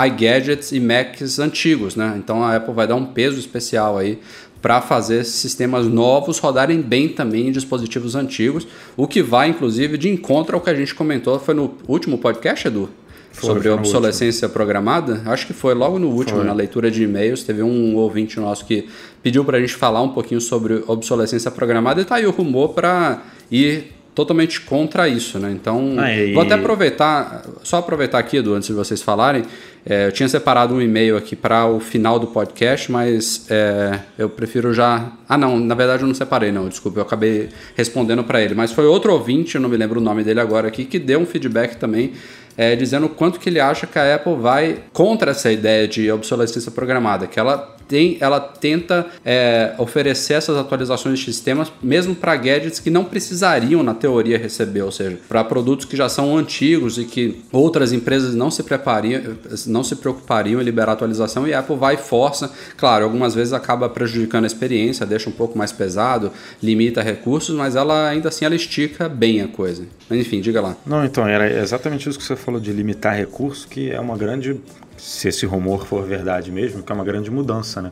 [0.08, 2.16] iGadgets e Macs antigos, né?
[2.18, 4.20] Então a Apple vai dar um peso especial aí
[4.62, 10.08] para fazer sistemas novos rodarem bem também em dispositivos antigos, o que vai inclusive de
[10.08, 12.90] encontro ao que a gente comentou foi no último podcast, Edu,
[13.36, 15.22] foi, sobre obsolescência programada.
[15.26, 16.48] Acho que foi logo no último, foi.
[16.48, 17.44] na leitura de e-mails.
[17.44, 18.88] Teve um ouvinte nosso que
[19.22, 22.70] pediu para a gente falar um pouquinho sobre obsolescência programada e tá aí o rumor
[22.70, 23.22] para
[23.52, 25.52] ir totalmente contra isso, né?
[25.52, 26.34] Então, aí.
[26.34, 29.44] vou até aproveitar, só aproveitar aqui, Edu, antes de vocês falarem,
[29.86, 34.30] é, eu tinha separado um e-mail aqui para o final do podcast, mas é, eu
[34.30, 35.12] prefiro já...
[35.28, 38.72] Ah, não, na verdade eu não separei, não, desculpa, eu acabei respondendo para ele, mas
[38.72, 41.26] foi outro ouvinte, eu não me lembro o nome dele agora aqui, que deu um
[41.26, 42.14] feedback também
[42.58, 46.12] é, dizendo o quanto que ele acha que a Apple vai contra essa ideia de
[46.12, 52.36] obsolescência programada, que ela tem, ela tenta é, oferecer essas atualizações de sistemas mesmo para
[52.36, 56.98] gadgets que não precisariam, na teoria, receber, ou seja, para produtos que já são antigos
[56.98, 59.38] e que outras empresas não se preparariam,
[59.68, 62.52] não se preocupariam em liberar atualização e a Apple vai e força.
[62.78, 67.76] Claro, algumas vezes acaba prejudicando a experiência, deixa um pouco mais pesado, limita recursos, mas
[67.76, 69.84] ela ainda assim ela estica bem a coisa.
[70.10, 70.76] Mas enfim, diga lá.
[70.86, 74.62] Não, então, era exatamente isso que você falou de limitar recursos, que é uma grande
[74.98, 77.92] se esse rumor for verdade mesmo, que é uma grande mudança, né?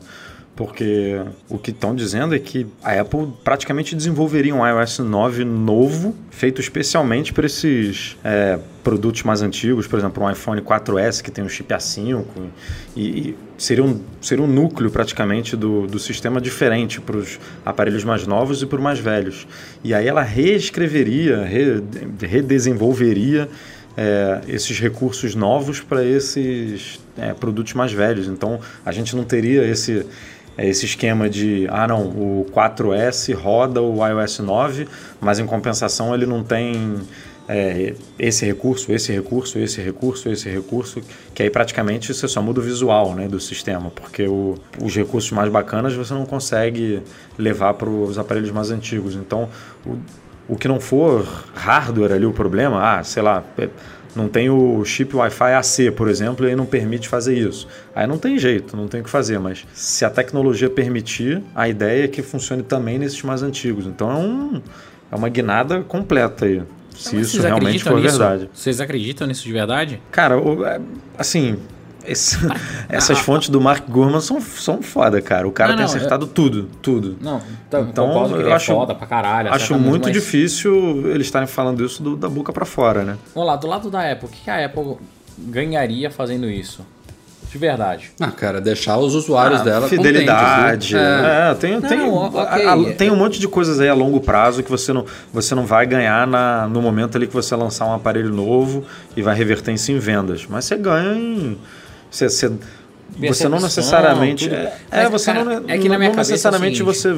[0.56, 6.14] Porque o que estão dizendo é que a Apple praticamente desenvolveria um iOS 9 novo,
[6.30, 11.42] feito especialmente para esses é, produtos mais antigos, por exemplo, um iPhone 4S que tem
[11.42, 12.24] um chip A5,
[12.94, 18.04] e, e seria, um, seria um núcleo praticamente do, do sistema diferente para os aparelhos
[18.04, 19.48] mais novos e para os mais velhos.
[19.82, 21.82] E aí ela reescreveria, re,
[22.20, 23.48] redesenvolveria
[23.96, 28.26] é, esses recursos novos para esses é, produtos mais velhos.
[28.26, 30.06] Então a gente não teria esse,
[30.56, 34.88] é, esse esquema de, ah não, o 4S roda o iOS 9,
[35.20, 36.96] mas em compensação ele não tem
[37.48, 41.00] é, esse recurso, esse recurso, esse recurso, esse recurso,
[41.34, 45.30] que aí praticamente você só muda o visual né, do sistema, porque o, os recursos
[45.32, 47.02] mais bacanas você não consegue
[47.38, 49.14] levar para os aparelhos mais antigos.
[49.14, 49.48] Então,
[49.84, 49.98] o,
[50.48, 53.68] o que não for hardware ali o problema, ah, sei lá, é,
[54.14, 57.66] não tem o chip Wi-Fi AC, por exemplo, e aí não permite fazer isso.
[57.94, 61.68] Aí não tem jeito, não tem o que fazer, mas se a tecnologia permitir, a
[61.68, 63.86] ideia é que funcione também nesses mais antigos.
[63.86, 64.62] Então é, um,
[65.10, 66.62] é uma guinada completa aí.
[66.96, 68.18] Se isso realmente for nisso?
[68.18, 68.50] verdade.
[68.54, 70.00] Vocês acreditam nisso de verdade?
[70.12, 70.80] Cara, é,
[71.18, 71.58] assim,
[72.06, 72.36] esse,
[72.88, 75.46] essas fontes do Mark Gurman são, são foda, cara.
[75.46, 76.30] O cara não, tem não, acertado eu...
[76.30, 77.16] tudo, tudo.
[77.20, 79.52] Não, então, então eu acho, é foda pra caralho.
[79.52, 80.12] Acho muito mas...
[80.12, 83.16] difícil eles estarem falando isso do, da boca para fora, né?
[83.34, 84.96] Vamos lá, do lado da Apple, o que a Apple
[85.38, 86.84] ganharia fazendo isso?
[87.54, 88.10] De verdade.
[88.18, 90.92] Ah, cara, deixar os usuários ah, dela Fidelidade.
[90.92, 91.50] Né?
[91.50, 91.54] é.
[91.54, 92.66] tem, tem, não, okay.
[92.66, 95.54] a, a, tem um monte de coisas aí a longo prazo que você não, você
[95.54, 98.84] não vai ganhar na, no momento ali que você lançar um aparelho novo
[99.16, 100.46] e vai reverter isso em vendas.
[100.48, 101.56] Mas você ganha em
[102.14, 102.52] você, você,
[103.18, 104.48] você não necessariamente.
[104.48, 104.56] Tudo.
[104.56, 107.16] É, é, você cara, não, é que na minha não necessariamente é você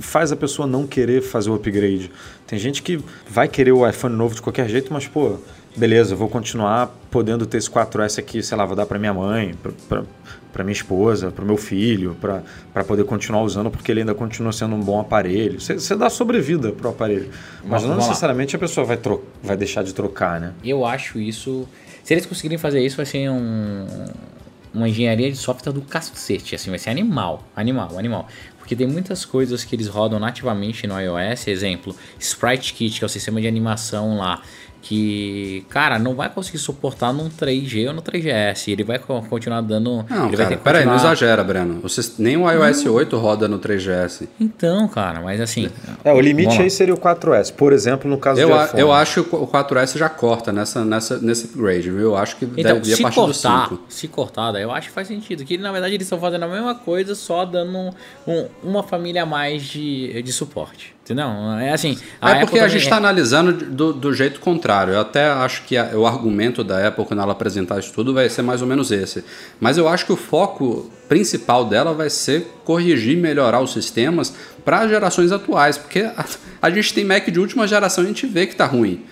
[0.00, 2.10] faz a pessoa não querer fazer o upgrade.
[2.46, 5.36] Tem gente que vai querer o iPhone novo de qualquer jeito, mas, pô,
[5.76, 9.54] beleza, vou continuar podendo ter esse 4S aqui, sei lá, vou dar para minha mãe,
[10.52, 14.76] para minha esposa, para meu filho, para poder continuar usando, porque ele ainda continua sendo
[14.76, 15.60] um bom aparelho.
[15.60, 17.30] Você dá sobrevida para o aparelho,
[17.62, 18.58] mas, mas não necessariamente lá.
[18.58, 18.98] a pessoa vai,
[19.42, 20.54] vai deixar de trocar, né?
[20.64, 21.68] Eu acho isso.
[22.02, 24.06] Se eles conseguirem fazer isso, vai ser um
[24.72, 28.28] uma engenharia de software do cacete, assim, vai ser animal, animal, animal.
[28.58, 33.06] Porque tem muitas coisas que eles rodam nativamente no iOS, exemplo, Sprite Kit, que é
[33.06, 34.42] o sistema de animação lá,
[34.86, 38.70] que, cara, não vai conseguir suportar num 3G ou no 3GS.
[38.70, 40.04] Ele vai continuar dando.
[40.08, 41.80] Não, ele cara, vai ter que peraí, não exagera, Breno.
[41.80, 42.94] Você, nem o iOS não.
[42.94, 44.28] 8 roda no 3GS.
[44.38, 45.68] Então, cara, mas assim.
[46.04, 47.52] É, o limite aí seria o 4S.
[47.52, 48.80] Por exemplo, no caso eu, do iPhone.
[48.80, 52.02] Eu acho que o 4S já corta nessa, nessa, nesse upgrade, viu?
[52.02, 53.84] Eu acho que então, deve ir a partir cortar, do 5.
[53.88, 55.44] Se cortar, daí eu acho que faz sentido.
[55.44, 57.90] Que na verdade eles estão fazendo a mesma coisa, só dando um,
[58.28, 60.95] um, uma família a mais de, de suporte.
[61.06, 61.28] Entendeu?
[61.60, 61.96] É assim.
[62.20, 62.98] é porque a gente está é...
[62.98, 64.92] analisando do, do, jeito contrário.
[64.92, 68.28] Eu até acho que a, o argumento da Apple, quando ela apresentar isso tudo, vai
[68.28, 69.22] ser mais ou menos esse.
[69.60, 74.88] Mas eu acho que o foco principal dela vai ser corrigir, melhorar os sistemas para
[74.88, 75.78] gerações atuais.
[75.78, 76.24] Porque a,
[76.60, 79.04] a gente tem Mac de última geração e a gente vê que está ruim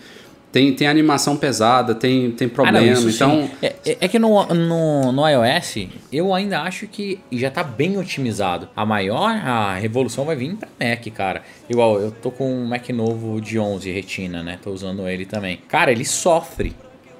[0.54, 2.78] tem, tem animação pesada, tem, tem problema.
[2.78, 3.50] Ah, não, então.
[3.60, 7.98] É, é, é, que no, no, no, iOS eu ainda acho que já está bem
[7.98, 8.68] otimizado.
[8.76, 11.42] A maior a revolução vai vir para Mac, cara.
[11.68, 14.56] Igual, eu tô com um Mac novo de 11 Retina, né?
[14.62, 15.58] Tô usando ele também.
[15.66, 16.72] Cara, ele sofre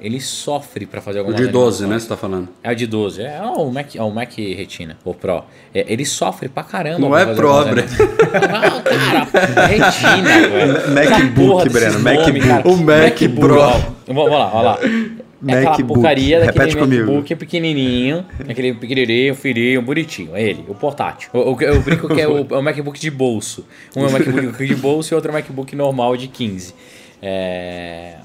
[0.04, 1.48] ele sofre para fazer alguma coisa.
[1.48, 1.98] O de 12, né?
[1.98, 2.50] Você tá falando?
[2.62, 3.22] É o de 12.
[3.22, 5.44] É o Mac, é o Mac Retina, o Pro.
[5.74, 6.98] É, ele sofre pra caramba.
[6.98, 7.88] Não é Pro, Breno.
[7.88, 10.90] Não, cara, Retina, velho.
[10.92, 11.98] MacBook, Breno.
[12.00, 12.68] MacBook.
[12.68, 13.56] O Mac, Mac Pro.
[14.06, 14.78] Vamos lá, vamos lá.
[15.46, 17.36] É aquela porcaria daquele Repete MacBook comigo.
[17.36, 20.36] pequenininho, aquele pequenininho, fininho, bonitinho.
[20.36, 21.30] É ele, o portátil.
[21.32, 23.66] Eu, eu brinco que é o, é o MacBook de bolso.
[23.96, 26.74] Um é o MacBook de bolso e outro é o MacBook normal de 15.
[27.22, 28.16] É...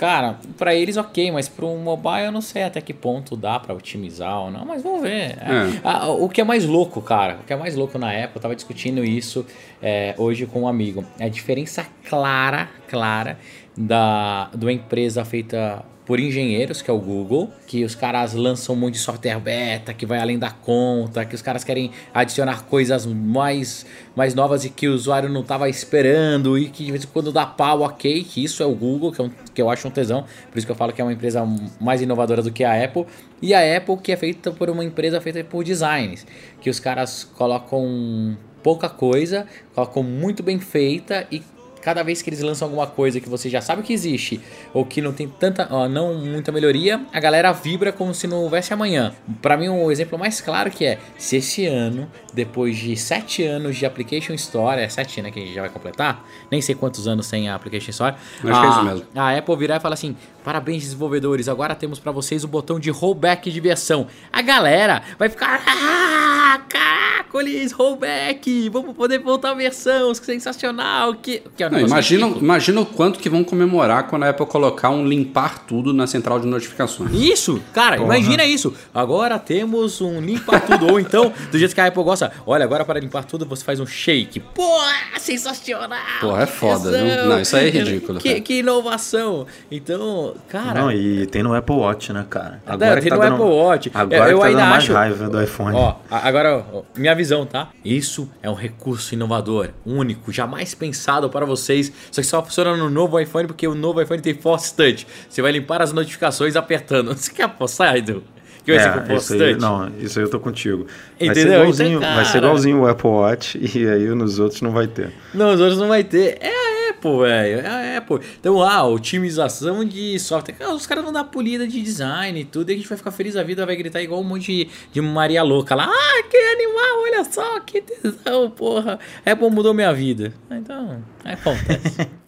[0.00, 3.60] Cara, para eles ok, mas para um mobile eu não sei até que ponto dá
[3.60, 5.36] para otimizar ou não, mas vamos ver.
[5.36, 5.80] É.
[5.84, 8.40] Ah, o que é mais louco, cara, o que é mais louco na época, eu
[8.40, 9.44] tava discutindo isso
[9.82, 11.04] é, hoje com um amigo.
[11.18, 13.38] É a diferença clara, clara
[13.76, 18.78] da, uma empresa feita por engenheiros, que é o Google, que os caras lançam um
[18.78, 23.06] monte de software beta, que vai além da conta, que os caras querem adicionar coisas
[23.06, 27.06] mais, mais novas e que o usuário não estava esperando e que de vez em
[27.06, 29.86] quando dá pau, ok, que isso é o Google, que, é um, que eu acho
[29.86, 31.46] um tesão, por isso que eu falo que é uma empresa
[31.80, 33.06] mais inovadora do que a Apple,
[33.40, 36.26] e a Apple que é feita por uma empresa feita por designs,
[36.60, 39.46] que os caras colocam pouca coisa,
[39.76, 41.40] colocam muito bem feita e
[41.80, 44.40] cada vez que eles lançam alguma coisa que você já sabe que existe
[44.72, 48.42] ou que não tem tanta, ó, não muita melhoria, a galera vibra como se não
[48.42, 49.14] houvesse amanhã.
[49.40, 53.44] Para mim, o um exemplo mais claro que é se esse ano, depois de sete
[53.44, 56.74] anos de Application Store, é sete, né, que a gente já vai completar, nem sei
[56.74, 58.14] quantos anos tem a Application Store.
[58.14, 59.06] Acho a, que é isso mesmo.
[59.14, 62.90] A Apple virar e falar assim: parabéns desenvolvedores, agora temos para vocês o botão de
[62.90, 64.06] rollback de versão.
[64.32, 71.62] A galera vai ficar, ah, caracoles, rollback, vamos poder voltar a versão, sensacional, que, que
[71.70, 75.92] não, imagina, imagina o quanto que vão comemorar quando a Apple colocar um limpar tudo
[75.92, 77.12] na central de notificações.
[77.12, 78.16] Isso, cara, Porra.
[78.16, 78.74] imagina isso.
[78.94, 80.88] Agora temos um limpar tudo.
[80.88, 83.80] Ou então, do jeito que a Apple gosta, olha, agora para limpar tudo você faz
[83.80, 84.40] um shake.
[84.40, 85.98] Porra, sensacional!
[86.20, 87.26] Porra, é foda, viu?
[87.26, 88.18] Não, isso aí é ridículo.
[88.18, 89.46] Que, que, inovação.
[89.70, 90.80] Então, cara.
[90.80, 92.62] Não, e tem no Apple Watch, né, cara?
[92.66, 93.90] Agora é, tem tá no dando, Apple Watch.
[93.94, 94.92] Agora eu, eu tá ainda acho.
[94.92, 95.76] raiva do iPhone.
[95.76, 97.68] Ó, agora, ó, minha visão, tá?
[97.84, 101.92] Isso é um recurso inovador, único, jamais pensado para você vocês.
[102.10, 105.06] Só que só funciona no novo iPhone porque o novo iPhone tem Force Touch.
[105.28, 107.14] Você vai limpar as notificações apertando.
[107.16, 108.22] Você quer apostar, Edu?
[108.64, 109.44] Que vai é, ser com Force Touch?
[109.44, 110.86] Aí, não, isso aí eu tô contigo.
[111.18, 114.70] Vai Ser igualzinho, então, vai ser igualzinho o Apple Watch e aí nos outros não
[114.70, 115.12] vai ter.
[115.34, 116.38] Nos outros não vai ter.
[116.40, 116.69] É
[117.00, 117.60] Apple, velho.
[117.60, 118.20] É a Apple.
[118.38, 120.56] Então, ah, otimização de software.
[120.68, 123.36] Os caras vão dar polida de design e tudo e a gente vai ficar feliz
[123.36, 125.88] a vida, vai gritar igual um monte de, de Maria louca lá.
[125.88, 128.98] Ah, que animal, olha só, que tesão, porra.
[129.24, 130.34] Apple mudou minha vida.
[130.50, 132.08] Então, acontece.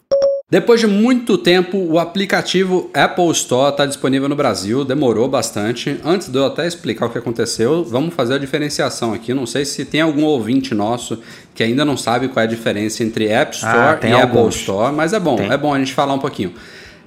[0.53, 5.99] Depois de muito tempo, o aplicativo Apple Store está disponível no Brasil, demorou bastante.
[6.05, 9.33] Antes de eu até explicar o que aconteceu, vamos fazer a diferenciação aqui.
[9.33, 11.17] Não sei se tem algum ouvinte nosso
[11.55, 14.29] que ainda não sabe qual é a diferença entre App Store ah, e alguns.
[14.29, 15.51] Apple Store, mas é bom, tem.
[15.51, 16.53] é bom a gente falar um pouquinho.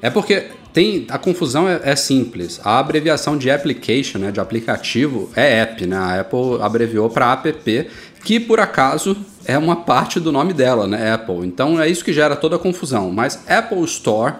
[0.02, 2.60] É porque tem a confusão é, é, simples.
[2.64, 5.96] A abreviação de application, né, de aplicativo, é app, né?
[5.96, 7.88] A Apple abreviou para app,
[8.26, 11.46] que por acaso é uma parte do nome dela, né, Apple.
[11.46, 13.12] Então é isso que gera toda a confusão.
[13.12, 14.34] Mas Apple Store,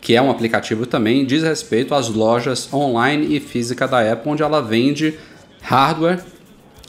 [0.00, 4.44] que é um aplicativo também, diz respeito às lojas online e física da Apple, onde
[4.44, 5.18] ela vende
[5.60, 6.20] hardware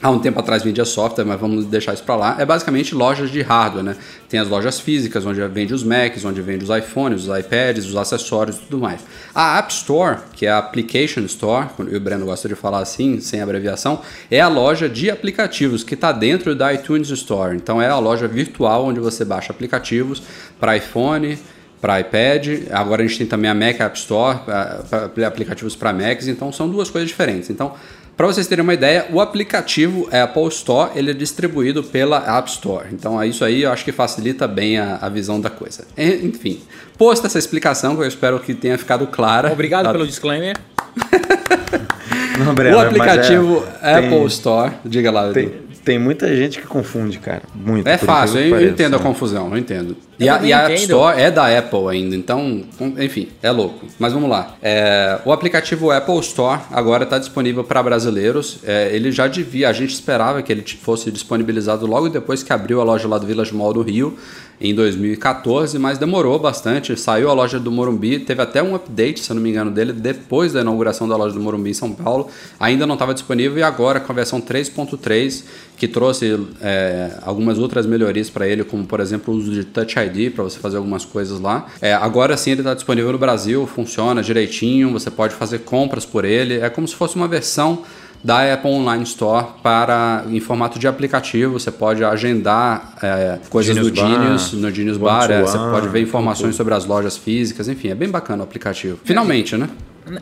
[0.03, 2.35] Há um tempo atrás vendia software, mas vamos deixar isso para lá.
[2.37, 3.95] É basicamente lojas de hardware, né?
[4.27, 7.95] Tem as lojas físicas, onde vende os Macs, onde vende os iPhones, os iPads, os
[7.95, 8.99] acessórios e tudo mais.
[9.33, 13.21] A App Store, que é a Application Store, e o Breno gosta de falar assim,
[13.21, 17.55] sem abreviação, é a loja de aplicativos que está dentro da iTunes Store.
[17.55, 20.21] Então é a loja virtual onde você baixa aplicativos
[20.59, 21.39] para iPhone,
[21.83, 22.61] para iPad.
[22.71, 26.29] Agora a gente tem também a Mac App Store, para aplicativos para Macs.
[26.29, 27.49] Então são duas coisas diferentes.
[27.49, 27.73] Então
[28.15, 32.85] para vocês terem uma ideia, o aplicativo Apple Store ele é distribuído pela App Store.
[32.91, 35.83] Então, isso aí eu acho que facilita bem a, a visão da coisa.
[35.97, 36.61] Enfim,
[36.95, 39.51] posta essa explicação, que eu espero que tenha ficado clara.
[39.51, 39.91] Obrigado tá?
[39.91, 40.55] pelo disclaimer.
[42.37, 45.31] Não, Breno, o aplicativo é, Apple tem, Store, diga lá.
[45.31, 45.51] Tem,
[45.83, 47.43] tem muita gente que confunde, cara.
[47.53, 47.87] Muito.
[47.87, 49.97] É fácil, eu, eu entendo a confusão, eu entendo.
[50.19, 52.63] E, eu a, e a App Store é da Apple ainda, então,
[52.97, 53.85] enfim, é louco.
[53.99, 54.55] Mas vamos lá.
[54.61, 58.59] É, o aplicativo Apple Store agora está disponível para brasileiros.
[58.63, 62.79] É, ele já devia, a gente esperava que ele fosse disponibilizado logo depois que abriu
[62.79, 64.17] a loja lá do Village Mall do Rio,
[64.59, 66.97] em 2014, mas demorou bastante.
[66.97, 69.93] Saiu a loja do Morumbi, teve até um update, se eu não me engano, dele
[69.93, 72.29] depois da inauguração da loja do Morumbi em São Paulo.
[72.59, 75.43] Ainda não estava disponível e agora com a versão 3.3,
[75.75, 79.97] que trouxe é, algumas outras melhorias para ele, como por exemplo o uso de Touch
[79.99, 81.67] ID para você fazer algumas coisas lá.
[81.81, 86.25] É, agora sim ele está disponível no Brasil, funciona direitinho, você pode fazer compras por
[86.25, 86.59] ele.
[86.59, 87.83] É como se fosse uma versão
[88.23, 91.59] da Apple Online Store para em formato de aplicativo.
[91.59, 95.29] Você pode agendar é, coisas Genius do Genius no Genius Bar.
[95.29, 97.67] É, você pode ver informações sobre as lojas físicas.
[97.67, 98.99] Enfim, é bem bacana o aplicativo.
[99.03, 99.69] Finalmente, né?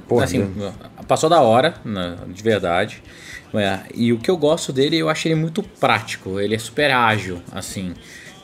[0.07, 0.47] Porra, assim,
[1.07, 3.01] passou da hora, né, de verdade.
[3.53, 6.39] É, e o que eu gosto dele, eu acho ele muito prático.
[6.39, 7.93] Ele é super ágil, assim.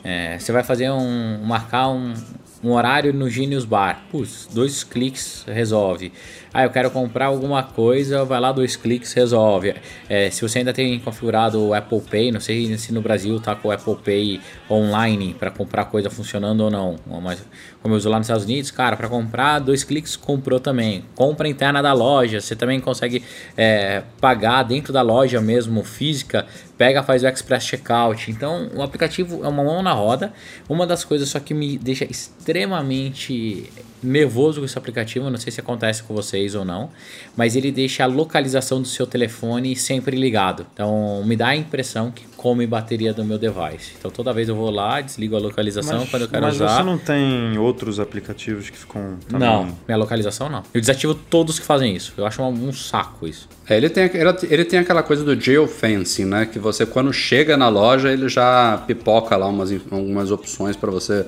[0.04, 1.40] É, você vai fazer um.
[1.44, 2.14] marcar um,
[2.62, 4.04] um horário no Genius Bar.
[4.10, 6.12] Putz, dois cliques resolve.
[6.52, 9.74] Ah, eu quero comprar alguma coisa, vai lá, dois cliques, resolve.
[10.08, 13.54] É, se você ainda tem configurado o Apple Pay, não sei se no Brasil tá
[13.54, 16.96] com o Apple Pay online para comprar coisa funcionando ou não.
[17.22, 17.44] Mas
[17.82, 21.04] como eu uso lá nos Estados Unidos, cara, para comprar, dois cliques, comprou também.
[21.14, 23.22] Compra interna da loja, você também consegue
[23.56, 26.46] é, pagar dentro da loja mesmo, física,
[26.76, 28.30] pega, faz o Express Checkout.
[28.30, 30.32] Então, o aplicativo é uma mão na roda.
[30.68, 33.70] Uma das coisas só que me deixa extremamente
[34.02, 36.90] nervoso com esse aplicativo, não sei se acontece com vocês ou não,
[37.36, 40.66] mas ele deixa a localização do seu telefone sempre ligado.
[40.72, 43.92] Então, me dá a impressão que come bateria do meu device.
[43.98, 46.76] Então, toda vez eu vou lá, desligo a localização Mas, quando eu quero mas usar.
[46.76, 49.48] você não tem outros aplicativos que ficam também...
[49.48, 50.62] Não, minha localização não.
[50.72, 52.14] Eu desativo todos que fazem isso.
[52.16, 53.48] Eu acho um, um saco isso.
[53.68, 56.46] É, ele, tem, ele, ele tem aquela coisa do geofencing, né?
[56.46, 61.26] Que você, quando chega na loja, ele já pipoca lá umas, algumas opções para você,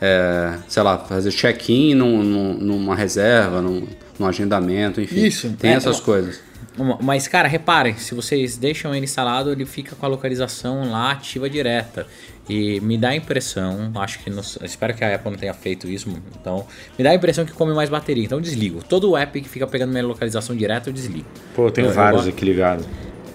[0.00, 3.86] é, sei lá, fazer check-in num, num, numa reserva, num,
[4.18, 5.24] num agendamento, enfim.
[5.24, 6.40] Isso, Tem é, essas uma- coisas.
[6.78, 11.10] Uma- Mas, cara, reparem, se vocês deixam ele instalado, ele fica com a localização lá
[11.12, 12.06] ativa direta.
[12.48, 15.86] E me dá a impressão, acho que não- espero que a Apple não tenha feito
[15.88, 16.08] isso,
[16.40, 16.66] então
[16.98, 18.24] me dá a impressão que come mais bateria.
[18.24, 18.82] Então eu desligo.
[18.88, 21.26] Todo o app que fica pegando minha localização direta, eu desligo.
[21.54, 22.86] Pô, eu tenho Eu- eu vários gosto- aqui ligados.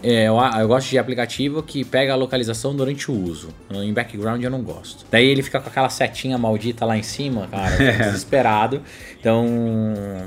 [0.08, 3.50] É, eu, eu gosto de aplicativo que pega a localização durante o uso.
[3.72, 5.04] Em background eu não gosto.
[5.10, 8.84] Daí ele fica com aquela setinha maldita lá em cima, cara, fico desesperado.
[9.26, 9.44] Então,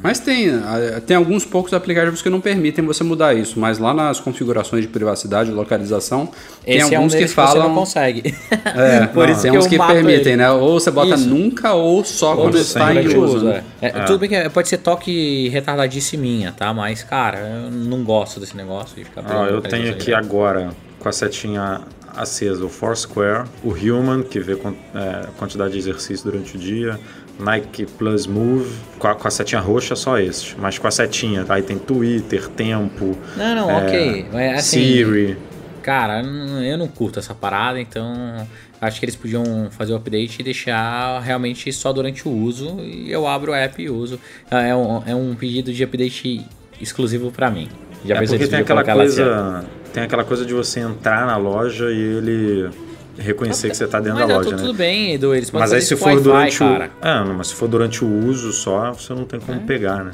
[0.03, 3.95] Mas tem, ah, tem alguns poucos aplicativos que não permitem você mudar isso, mas lá
[3.95, 6.29] nas configurações de privacidade e localização,
[6.65, 7.75] tem esse é um alguns deles que que você não falam.
[7.77, 8.35] consegue.
[8.75, 10.37] É, Por não, isso tem que uns eu que permitem, ele.
[10.37, 10.51] né?
[10.51, 11.29] Ou você bota Isso.
[11.29, 13.49] nunca ou só Ou quando do- está em durante o uso.
[13.49, 13.63] é.
[13.81, 16.75] É, Tudo bem que pode ser toque retardadice minha, tá?
[16.75, 21.09] Mas, cara, eu não gosto desse negócio de ficar pegando eu tenho aqui agora, com
[21.09, 21.83] a setinha
[22.17, 26.99] acesa, o Foursquare, o Human, que vê é, quantidade de exercício durante o dia,
[27.39, 31.45] Nike Plus Move, com a, com a setinha roxa só esses, mas com a setinha,
[31.49, 34.27] aí tem Twitter, Tempo, Não, não, é, ok.
[34.55, 35.39] Assim, Siri.
[35.83, 38.47] Cara, eu não curto essa parada, então
[38.81, 42.81] acho que eles podiam fazer o update e deixar realmente só durante o uso.
[42.81, 44.21] E eu abro o app e uso.
[44.51, 46.45] É um, é um pedido de update
[46.81, 47.69] exclusivo pra mim.
[48.05, 51.99] Já É porque tem aquela coisa, tem aquela coisa de você entrar na loja e
[51.99, 52.71] ele
[53.19, 54.67] reconhecer que você está dentro Mas da tá loja, tudo, né?
[54.67, 55.35] tudo bem, Edu.
[55.35, 56.91] Eles podem Mas aí se isso for durante Wi-Fi, o, cara.
[57.03, 60.13] é, não, mas se for durante o uso só, você não tem como pegar, né?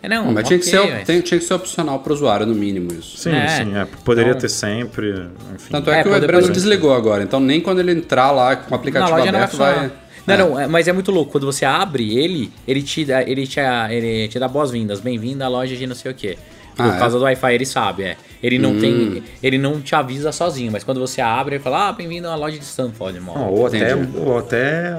[0.00, 2.14] É, não, Não, mas tinha, que ser, mas- tem- tinha que ser opcional para o
[2.14, 3.16] usuário, no mínimo, isso.
[3.16, 3.48] Sim, É.
[3.48, 3.84] sim, é.
[4.04, 5.10] Poderia Então- ter sempre,
[5.54, 5.70] enfim.
[5.72, 8.72] Tanto é, É, que o depois- desligou agora, então nem quando ele entrar lá com
[8.72, 9.72] o aplicativo não vai aberto vai.
[9.74, 9.92] funcionar.
[10.24, 10.38] Não, É.
[10.38, 11.32] não, é, mas é muito louco.
[11.32, 13.58] Quando você abre ele, ele te dá, ele te,
[13.90, 15.00] ele te dá boas-vindas.
[15.00, 16.38] Bem-vindo à loja de não sei o quê.
[16.76, 16.98] Por Ah, é?
[16.98, 18.16] causa do Wi-Fi, ele sabe, é.
[18.42, 18.80] Ele não Hum.
[18.80, 19.22] tem.
[19.42, 22.58] Ele não te avisa sozinho, mas quando você abre, ele fala, ah, bem-vindo à loja
[22.58, 23.50] de Stanford, irmão.
[23.52, 24.94] Ou, até, ou até.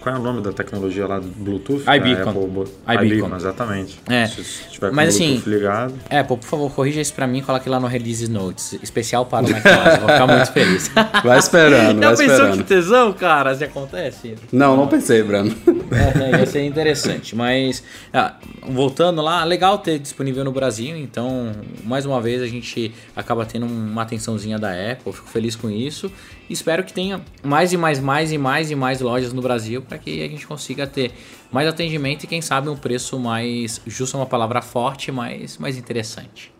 [0.00, 1.82] Qual é o nome da tecnologia lá do Bluetooth?
[1.82, 2.66] iBeacon.
[2.86, 3.36] A Apple iBeacon.
[3.36, 4.00] exatamente.
[4.08, 4.26] É.
[4.26, 5.94] Se tiver com Mas, o assim, Bluetooth ligado.
[6.08, 8.78] É, pô, por favor, corrija isso pra mim e coloque lá no Release Notes.
[8.82, 9.98] Especial para o McDonald's.
[9.98, 10.90] Vou ficar muito feliz.
[11.22, 12.56] Vai esperando, vai Já pensou esperando.
[12.56, 14.34] que tesão, cara, se acontece?
[14.50, 15.54] Não, não pensei, Breno.
[15.90, 17.36] É, ia ser interessante.
[17.36, 17.82] Mas,
[18.12, 18.34] ah,
[18.68, 20.96] voltando lá, legal ter disponível no Brasil.
[20.96, 21.52] Então,
[21.84, 25.12] mais uma vez, a gente acaba tendo uma atençãozinha da Apple.
[25.12, 26.10] Fico feliz com isso.
[26.48, 29.98] Espero que tenha mais e mais, mais e mais e mais lojas no Brasil para
[29.98, 31.10] que a gente consiga ter
[31.50, 35.76] mais atendimento e, quem sabe, um preço mais justo é uma palavra forte, mas mais
[35.76, 36.52] interessante.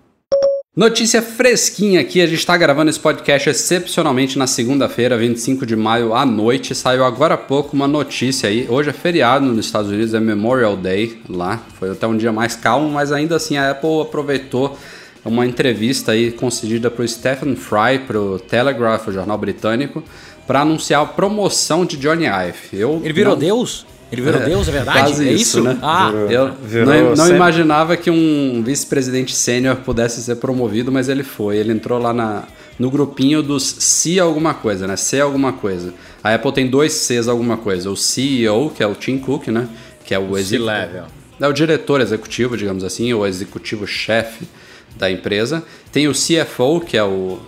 [0.76, 6.12] Notícia fresquinha aqui, a gente está gravando esse podcast excepcionalmente na segunda-feira, 25 de maio
[6.14, 6.74] à noite.
[6.74, 8.66] Saiu agora há pouco uma notícia aí.
[8.68, 11.60] Hoje é feriado nos Estados Unidos, é Memorial Day lá.
[11.78, 14.76] Foi até um dia mais calmo, mas ainda assim a Apple aproveitou
[15.24, 20.02] uma entrevista aí concedida para o Stephen Fry, para o Telegraph, o jornal britânico,
[20.50, 22.58] para anunciar a promoção de Johnny Ive.
[22.72, 23.86] Eu Ele virou não- Deus?
[24.10, 24.98] Ele virou É, Deus, é verdade?
[24.98, 25.62] quase é isso, isso?
[25.62, 25.78] né?
[25.80, 26.28] Ah, Virou.
[26.28, 31.56] Eu Virou não, não imaginava que um vice-presidente sênior pudesse ser promovido, mas ele foi.
[31.58, 32.48] Ele entrou lá na,
[32.80, 34.96] no grupinho dos C alguma coisa, né?
[34.96, 35.94] C alguma coisa.
[36.24, 37.88] A Apple tem dois Cs alguma coisa.
[37.88, 39.68] O CEO, que é o Tim Cook, né?
[40.04, 40.64] Que é o executivo.
[40.64, 41.04] C-level.
[41.40, 44.48] É o diretor executivo, digamos assim, ou executivo-chefe
[44.96, 45.62] da empresa.
[45.92, 47.38] Tem o CFO, que é o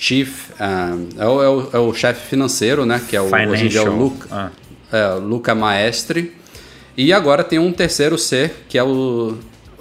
[0.00, 3.02] Chief, ah, é o, é o- é o chefe financeiro, né?
[3.08, 3.96] Que é o, hoje em dia é o.
[3.96, 4.50] Luca, Ah.
[4.92, 6.32] é, Luca Maestri.
[6.96, 9.36] E agora tem um terceiro C, que é o,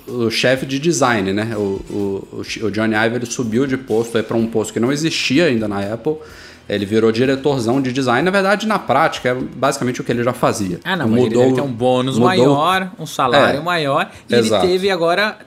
[0.07, 1.53] o chefe de design, né?
[1.55, 5.67] O, o, o Johnny Ive subiu de posto para um posto que não existia ainda
[5.67, 6.15] na Apple.
[6.69, 8.23] Ele virou diretorzão de design.
[8.23, 10.79] Na verdade, na prática, é basicamente o que ele já fazia.
[10.83, 14.11] Ah, não, mas ele ter um bônus mudou- maior, um salário É, maior.
[14.29, 14.65] E exato.
[14.65, 15.37] ele teve agora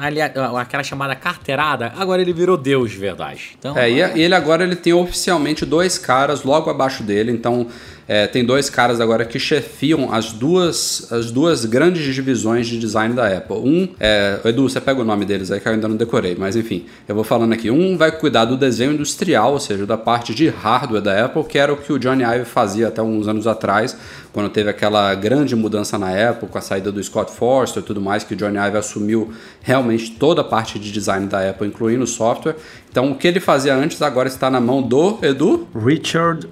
[0.00, 1.92] ali, aquela chamada carteirada.
[1.96, 3.56] Agora ele virou Deus de verdade.
[3.58, 7.66] Então, É, e, e ele agora ele tem oficialmente dois caras logo abaixo dele, então
[8.06, 13.14] é, tem dois caras agora que chefiam as duas, as duas grandes divisões de design
[13.14, 13.56] da Apple.
[13.56, 16.54] Um, é, Edu, você pega o nome deles aí que eu ainda não decorei, mas
[16.54, 17.70] enfim, eu vou falando aqui.
[17.70, 21.58] Um vai cuidar do desenho industrial, ou seja, da parte de hardware da Apple, que
[21.58, 23.96] era o que o Johnny Ive fazia até uns anos atrás,
[24.32, 28.00] quando teve aquela grande mudança na Apple, com a saída do Scott Forster e tudo
[28.00, 29.32] mais, que o Johnny Ive assumiu
[29.62, 32.56] realmente toda a parte de design da Apple, incluindo o software.
[32.90, 35.66] Então, o que ele fazia antes agora está na mão do Edu?
[35.74, 36.48] Richard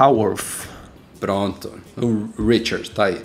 [0.00, 0.73] Howarth.
[1.20, 3.20] Pronto, o Richard, tá aí.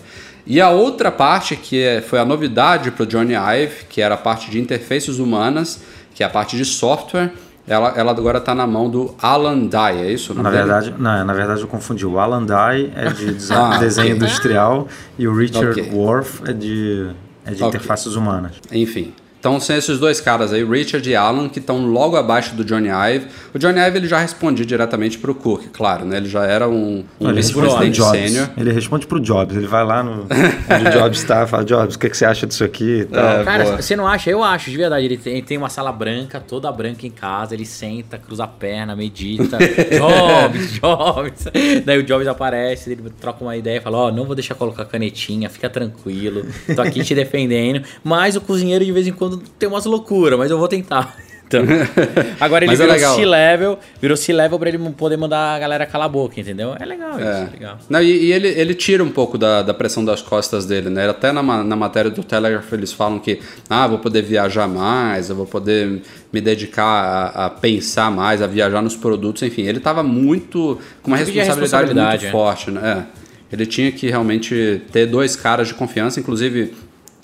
[0.45, 4.15] E a outra parte que é, foi a novidade para o Johnny Ive, que era
[4.15, 5.81] a parte de interfaces humanas,
[6.15, 7.31] que é a parte de software,
[7.67, 10.33] ela, ela agora está na mão do Alan Dye, é isso?
[10.33, 12.03] Na verdade, não, na verdade eu confundi.
[12.03, 14.17] O Alan Dye é de design, ah, desenho okay.
[14.17, 14.87] industrial
[15.19, 15.93] e o Richard okay.
[15.93, 17.11] Worth é de,
[17.45, 17.67] é de okay.
[17.67, 18.53] interfaces humanas.
[18.71, 19.13] Enfim.
[19.39, 22.89] Então são esses dois caras aí, Richard e Alan, que estão logo abaixo do Johnny
[22.89, 23.27] Ive.
[23.53, 26.17] O Johnny Ive ele já respondia diretamente para o Cook, claro, né?
[26.17, 28.49] Ele já era um, um vice-presidente sênior.
[28.57, 31.95] Ele responde para o Jobs, ele vai lá no onde o Jobs está, fala Jobs,
[31.95, 33.07] o que, que você acha disso aqui?
[33.11, 33.81] É, cara, boa.
[33.81, 34.29] você não acha?
[34.29, 35.05] Eu acho, de verdade.
[35.05, 38.47] Ele tem, ele tem, uma sala branca, toda branca em casa, ele senta, cruza a
[38.47, 39.57] perna, medita.
[39.97, 41.45] Jobs, Jobs.
[41.85, 44.55] Daí o Jobs aparece, ele troca uma ideia e fala: Ó, oh, não vou deixar
[44.55, 47.85] colocar canetinha, fica tranquilo, tô aqui te defendendo.
[48.03, 51.15] Mas o cozinheiro de vez em quando tem umas loucuras, mas eu vou tentar.
[51.49, 51.63] Então,
[52.39, 56.05] agora ele é virou é C-level, virou C-level pra ele poder mandar a galera calar
[56.05, 56.75] a boca, entendeu?
[56.79, 57.49] É legal isso, é.
[57.51, 57.79] legal.
[57.89, 61.09] Não, e, e, ele, ele tira um pouco da, da pressão das costas dele, né?
[61.09, 65.35] Até na, na matéria do Telegraph eles falam que, ah, vou poder viajar mais, eu
[65.35, 69.63] vou poder me dedicar a, a pensar mais, a viajar nos produtos, enfim.
[69.63, 72.31] Ele estava muito, com uma responsabilidade, responsabilidade, muito é.
[72.31, 73.07] forte, né?
[73.15, 73.19] É.
[73.51, 76.75] Ele tinha que realmente ter dois caras de confiança, inclusive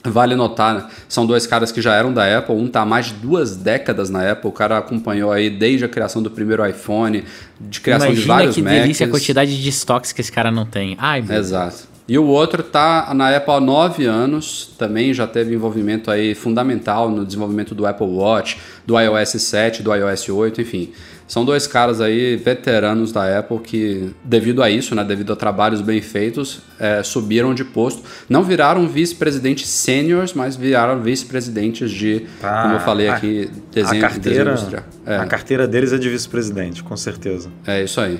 [0.09, 3.13] Vale notar, são dois caras que já eram da Apple, um está há mais de
[3.13, 7.23] duas décadas na Apple, o cara acompanhou aí desde a criação do primeiro iPhone,
[7.59, 8.81] de criação Imagina de vários que Macs.
[8.81, 10.95] delícia a quantidade de estoques que esse cara não tem.
[10.99, 11.95] Ai, meu Exato.
[12.07, 17.09] E o outro está na Apple há nove anos, também já teve envolvimento aí fundamental
[17.09, 20.91] no desenvolvimento do Apple Watch, do iOS 7, do iOS 8, enfim.
[21.27, 25.81] São dois caras aí, veteranos da Apple, que, devido a isso, né, devido a trabalhos
[25.81, 28.03] bem feitos, é, subiram de posto.
[28.29, 34.05] Não viraram vice-presidentes sêniores, mas viraram vice-presidentes de, ah, como eu falei a, aqui, desenho,
[34.05, 34.83] a carteira, desenho industrial.
[35.05, 35.17] É.
[35.17, 37.49] A carteira deles é de vice-presidente, com certeza.
[37.65, 38.19] É isso aí.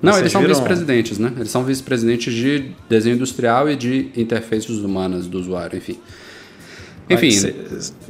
[0.00, 0.54] Não, Vocês eles são viram...
[0.54, 1.32] vice-presidentes, né?
[1.34, 5.98] Eles são vice-presidentes de desenho industrial e de interfaces humanas do usuário, enfim.
[7.08, 7.54] Enfim, cê,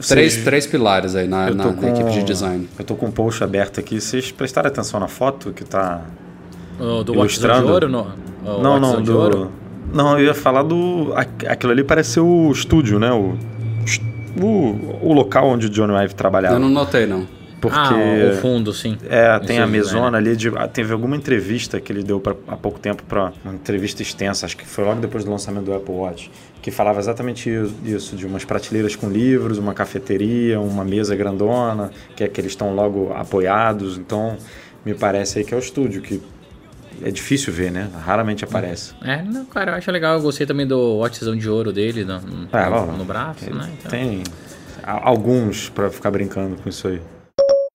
[0.09, 2.69] três, três pilares aí na, na, com, na, equipe de design.
[2.79, 4.01] Eu tô com um post aberto aqui.
[4.01, 6.03] Vocês prestaram atenção na foto que tá
[7.05, 7.67] do ilustrando?
[7.67, 8.07] De ouro, no,
[8.63, 9.53] não, não, do, ouro?
[9.93, 11.13] não, eu ia falar do
[11.49, 13.13] aquilo ali parece ser o estúdio, né?
[13.13, 13.37] O,
[14.41, 16.55] o, o local onde o John Ive trabalhava.
[16.55, 17.27] Eu não notei não.
[17.69, 18.97] Porque ah, o fundo, sim.
[19.09, 22.79] É, tem a mesona ali de teve alguma entrevista que ele deu pra, há pouco
[22.79, 26.31] tempo para uma entrevista extensa, acho que foi logo depois do lançamento do Apple Watch
[26.65, 27.51] que falava exatamente
[27.85, 32.53] isso, de umas prateleiras com livros, uma cafeteria, uma mesa grandona, que é que eles
[32.53, 33.99] estão logo apoiados.
[33.99, 34.39] Então,
[34.83, 36.23] me parece aí que é o estúdio, que
[37.03, 37.91] é difícil ver, né?
[38.03, 38.95] Raramente aparece.
[39.03, 40.17] É, não, cara, eu acho legal.
[40.17, 43.71] Eu gostei também do watchzão de ouro dele no, no, é, ó, no braço, né?
[43.79, 43.91] Então...
[43.91, 44.23] Tem
[44.83, 46.99] alguns para ficar brincando com isso aí.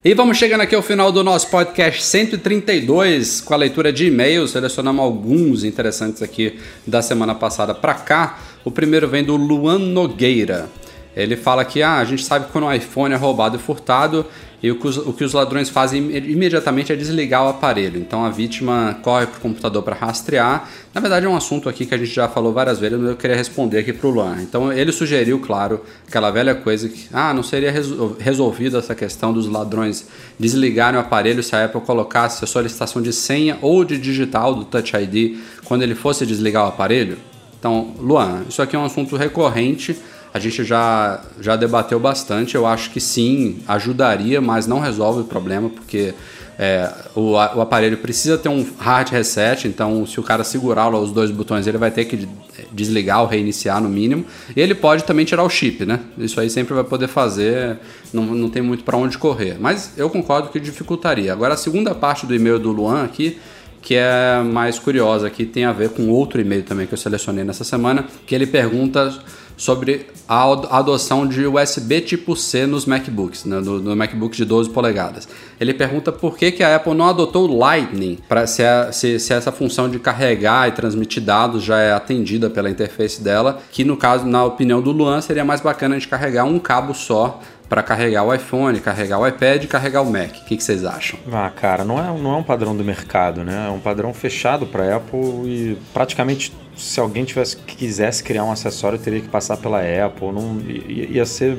[0.02, 4.52] E vamos chegando aqui ao final do nosso podcast 132 com a leitura de e-mails.
[4.52, 8.40] Selecionamos alguns interessantes aqui da semana passada para cá.
[8.64, 10.70] O primeiro vem do Luan Nogueira.
[11.16, 14.26] Ele fala que ah, a gente sabe quando o iPhone é roubado e furtado
[14.62, 18.00] e o que, os, o que os ladrões fazem imediatamente é desligar o aparelho.
[18.00, 20.70] Então a vítima corre para o computador para rastrear.
[20.94, 23.16] Na verdade é um assunto aqui que a gente já falou várias vezes, mas eu
[23.16, 24.38] queria responder aqui para o Luan.
[24.42, 27.74] Então ele sugeriu, claro, aquela velha coisa que ah, não seria
[28.20, 30.08] resolvida essa questão dos ladrões
[30.38, 34.66] desligarem o aparelho se a Apple colocasse a solicitação de senha ou de digital do
[34.66, 37.18] Touch ID quando ele fosse desligar o aparelho?
[37.58, 39.98] Então, Luan, isso aqui é um assunto recorrente
[40.34, 42.56] a gente já, já debateu bastante.
[42.56, 46.14] Eu acho que sim, ajudaria, mas não resolve o problema, porque
[46.58, 51.12] é, o, o, aparelho precisa ter um hard reset, então se o cara segurar os
[51.12, 52.28] dois botões, ele vai ter que
[52.72, 54.26] desligar ou reiniciar no mínimo.
[54.56, 56.00] E ele pode também tirar o chip, né?
[56.18, 57.78] Isso aí sempre vai poder fazer,
[58.14, 59.58] não, não tem muito para onde correr.
[59.60, 61.32] Mas eu concordo que dificultaria.
[61.32, 63.38] Agora, a segunda parte do e-mail do Luan aqui
[63.82, 67.44] que é mais curiosa, que tem a ver com outro e-mail também que eu selecionei
[67.44, 69.18] nessa semana, que ele pergunta
[69.60, 74.70] sobre a adoção de USB tipo C nos MacBooks, né, no, no, MacBook de 12
[74.70, 75.28] polegadas.
[75.60, 79.34] Ele pergunta por que, que a Apple não adotou o Lightning, para se, se, se,
[79.34, 83.98] essa função de carregar e transmitir dados já é atendida pela interface dela, que no
[83.98, 88.24] caso, na opinião do Luan, seria mais bacana gente carregar um cabo só para carregar
[88.24, 90.30] o iPhone, carregar o iPad carregar o Mac.
[90.30, 91.20] O que, que, vocês acham?
[91.32, 93.68] Ah, cara, não é, não é um padrão do mercado, né?
[93.68, 98.98] É um padrão fechado para Apple e praticamente se alguém tivesse quisesse criar um acessório
[98.98, 100.32] teria que passar pela Apple.
[100.32, 101.58] Não ia ser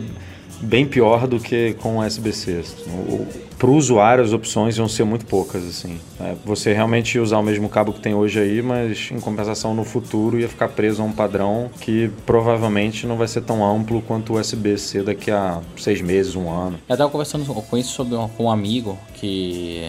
[0.61, 2.63] bem pior do que com o USB-C.
[3.59, 5.67] Para o usuário, as opções vão ser muito poucas.
[5.67, 5.99] assim.
[6.21, 9.85] É, você realmente usar o mesmo cabo que tem hoje aí, mas em compensação no
[9.85, 14.35] futuro ia ficar preso a um padrão que provavelmente não vai ser tão amplo quanto
[14.35, 16.79] o USB-C daqui a seis meses, um ano.
[16.89, 19.85] Eu estava conversando com isso sobre um, com um amigo que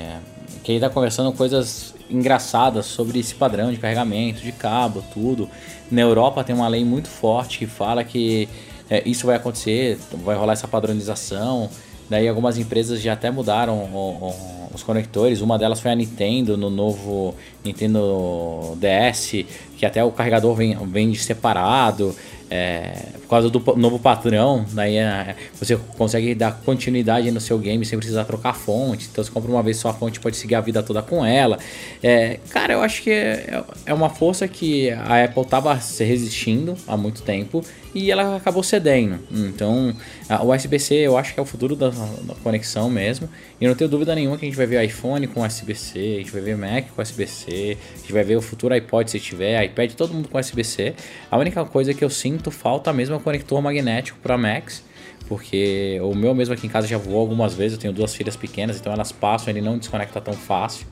[0.63, 5.49] que ele está conversando coisas engraçadas sobre esse padrão de carregamento, de cabo, tudo.
[5.89, 8.47] Na Europa tem uma lei muito forte que fala que
[8.91, 11.69] é, isso vai acontecer, vai rolar essa padronização.
[12.09, 15.39] Daí algumas empresas já até mudaram o, o, os conectores.
[15.39, 17.33] Uma delas foi a Nintendo no novo
[17.63, 19.45] Nintendo DS,
[19.77, 22.13] que até o carregador vem, vem separado.
[22.49, 22.93] É,
[23.31, 28.25] causa do novo patrão, daí é, você consegue dar continuidade no seu game sem precisar
[28.25, 29.07] trocar fonte.
[29.11, 31.57] Então você compra uma vez só a fonte pode seguir a vida toda com ela.
[32.03, 36.75] É, cara, eu acho que é, é uma força que a Apple estava se resistindo
[36.87, 37.63] há muito tempo
[37.93, 39.19] e ela acabou cedendo.
[39.31, 39.93] Então,
[40.41, 43.29] o USB-C eu acho que é o futuro da, da, conexão mesmo.
[43.59, 46.19] E eu não tenho dúvida nenhuma que a gente vai ver iPhone com USB-C, a
[46.19, 49.63] gente vai ver Mac com USB-C, a gente vai ver o futuro iPod se tiver,
[49.65, 50.95] iPad, todo mundo com USB-C.
[51.29, 54.83] A única coisa que eu sinto falta mesmo é conector magnético para Macs.
[55.27, 58.35] Porque o meu mesmo aqui em casa já voou algumas vezes, eu tenho duas filhas
[58.35, 60.85] pequenas, então elas passam, ele não desconecta tão fácil.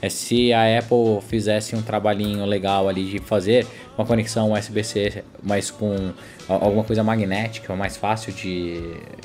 [0.00, 3.64] É se a Apple fizesse um trabalhinho legal ali de fazer
[3.96, 6.12] uma conexão USB-C, mas com
[6.48, 8.80] alguma coisa magnética, mais fácil de,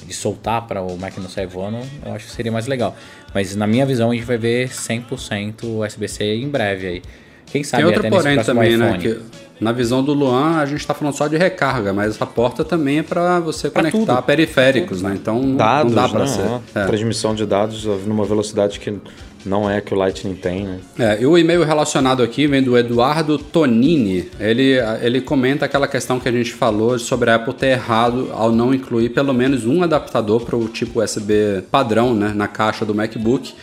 [0.06, 2.96] de soltar para o Mac não sair voando, eu acho que seria mais legal.
[3.34, 7.02] Mas na minha visão a gente vai ver 100% USB-C em breve aí.
[7.48, 8.98] Quem sabe Tem outro porém também, né?
[9.00, 9.20] Que
[9.60, 13.00] na visão do Luan, a gente está falando só de recarga, mas essa porta também
[13.00, 14.26] é para você pra conectar tudo.
[14.26, 15.14] periféricos, né?
[15.16, 16.46] Então dados, não dá para ser.
[16.76, 16.86] É.
[16.86, 19.00] Transmissão de dados numa velocidade que
[19.44, 20.80] não é que o Lightning tem, né?
[21.00, 24.30] É, e o e-mail relacionado aqui vem do Eduardo Tonini.
[24.40, 28.52] Ele, ele comenta aquela questão que a gente falou sobre a Apple ter errado ao
[28.52, 32.94] não incluir pelo menos um adaptador para o tipo USB padrão né, na caixa do
[32.94, 33.54] MacBook.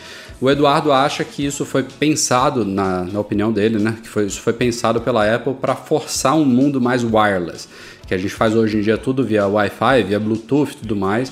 [0.41, 3.97] O Eduardo acha que isso foi pensado, na, na opinião dele, né?
[4.01, 7.67] Que foi, isso foi pensado pela Apple para forçar um mundo mais wireless.
[8.05, 11.31] Que a gente faz hoje em dia tudo via Wi-Fi, via Bluetooth e tudo mais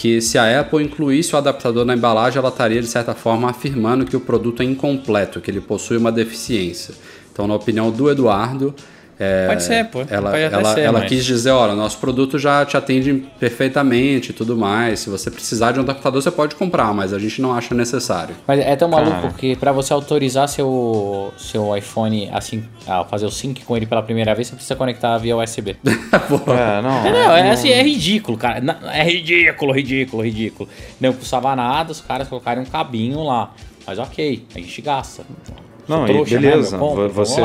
[0.00, 4.06] que se a Apple incluísse o adaptador na embalagem, ela estaria de certa forma afirmando
[4.06, 6.94] que o produto é incompleto, que ele possui uma deficiência.
[7.30, 8.74] Então, na opinião do Eduardo,
[9.22, 10.00] é, pode ser, pô.
[10.08, 11.08] Ela, pode ela, ser, ela mas...
[11.10, 15.00] quis dizer, olha, nosso produto já te atende perfeitamente e tudo mais.
[15.00, 18.34] Se você precisar de um adaptador, você pode comprar, mas a gente não acha necessário.
[18.46, 19.32] Mas é tão maluco ah.
[19.36, 24.02] que para você autorizar seu, seu iPhone assim, a fazer o sync com ele pela
[24.02, 25.76] primeira vez, você precisa conectar via USB.
[25.84, 28.62] é, não, é, não, é, assim, é ridículo, cara.
[28.90, 30.66] É ridículo, ridículo, ridículo.
[30.98, 33.52] Não custava nada, os caras colocarem um cabinho lá.
[33.86, 35.24] Mas ok, a gente gasta.
[35.86, 36.78] Não, trouxa, né, beleza.
[36.78, 37.42] Né, você,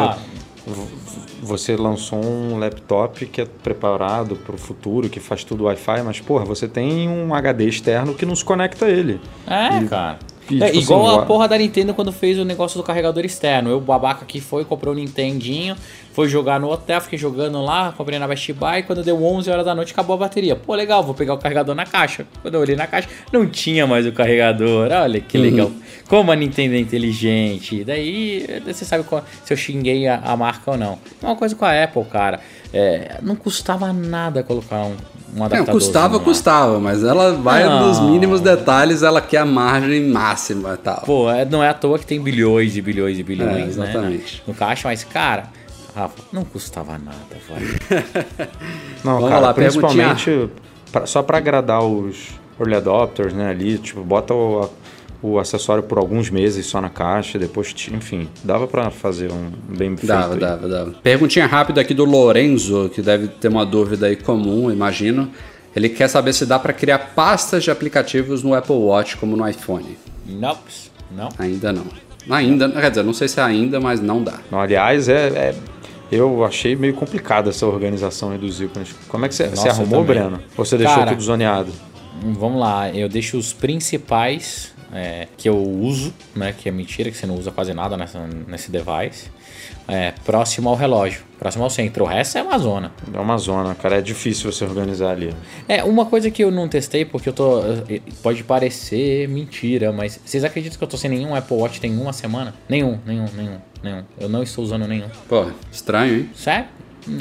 [1.42, 6.20] você lançou um laptop que é preparado para o futuro, que faz tudo Wi-Fi, mas,
[6.20, 9.22] porra, você tem um HD externo que não se conecta a ele.
[9.46, 10.20] É, e, cara.
[10.50, 13.26] E, é, tipo igual assim, a porra da Nintendo quando fez o negócio do carregador
[13.26, 13.70] externo.
[13.70, 15.76] Eu, babaca que foi, comprou um Nintendinho,
[16.14, 18.84] foi jogar no hotel, fiquei jogando lá, comprei na Best Buy.
[18.84, 20.56] Quando deu 11 horas da noite, acabou a bateria.
[20.56, 22.26] Pô, legal, vou pegar o carregador na caixa.
[22.42, 24.90] Quando eu olhei na caixa, não tinha mais o carregador.
[24.92, 25.68] Olha que legal.
[25.68, 25.82] Uhum.
[26.08, 27.84] Como a Nintendo é inteligente.
[27.84, 31.00] Daí, você sabe qual, se eu xinguei a, a marca ou não.
[31.22, 32.40] Uma coisa com a Apple, cara.
[32.74, 34.96] É, não custava nada colocar um,
[35.36, 35.68] um adaptador.
[35.68, 37.88] Não, custava, custava, mas ela vai não.
[37.88, 41.02] nos mínimos detalhes, ela quer a margem máxima e tal.
[41.06, 44.38] Pô, é, não é à toa que tem bilhões e bilhões e bilhões, é, exatamente.
[44.38, 44.44] né?
[44.48, 45.46] No caixa, mas, cara,
[45.96, 47.62] Rafa, não custava nada, vai.
[49.04, 50.50] não, Vamos cara, lá, principalmente
[50.92, 54.70] pra, só para agradar os early adopters, né, ali, tipo, bota o
[55.22, 59.96] o acessório por alguns meses só na caixa, depois, enfim, dava para fazer um bem
[59.96, 60.08] feito.
[60.08, 60.92] Dava, dava, dava.
[61.02, 65.30] Perguntinha rápida aqui do Lorenzo, que deve ter uma dúvida aí comum, imagino.
[65.76, 69.48] Ele quer saber se dá para criar pastas de aplicativos no Apple Watch como no
[69.48, 69.98] iPhone.
[70.26, 70.72] Nope,
[71.12, 71.30] não.
[71.38, 71.86] Ainda não.
[72.30, 74.40] Ainda, quer dizer, não sei se é ainda, mas não dá.
[74.52, 75.56] aliás, é, é
[76.12, 78.96] eu achei meio complicada essa organização aí dos ícones.
[79.08, 80.40] Como é que você, Nossa, você arrumou, Breno?
[80.56, 81.72] Ou você deixou Cara, tudo zoneado?
[82.22, 86.54] Vamos lá, eu deixo os principais é, que eu uso, né?
[86.58, 89.30] Que é mentira, que você não usa quase nada nessa, nesse device.
[89.88, 92.04] é, próximo ao relógio, próximo ao centro.
[92.04, 92.92] O resto é uma zona.
[93.14, 93.98] É uma zona, cara.
[93.98, 95.34] É difícil você organizar ali.
[95.68, 97.60] É, uma coisa que eu não testei, porque eu tô.
[97.90, 101.96] eh, Pode parecer mentira, mas vocês acreditam que eu tô sem nenhum Apple Watch tem
[101.98, 102.54] uma semana?
[102.68, 104.04] Nenhum, nenhum, nenhum, nenhum.
[104.20, 105.08] Eu não estou usando nenhum.
[105.30, 106.30] Pô, estranho, hein?
[106.36, 106.66] Sério?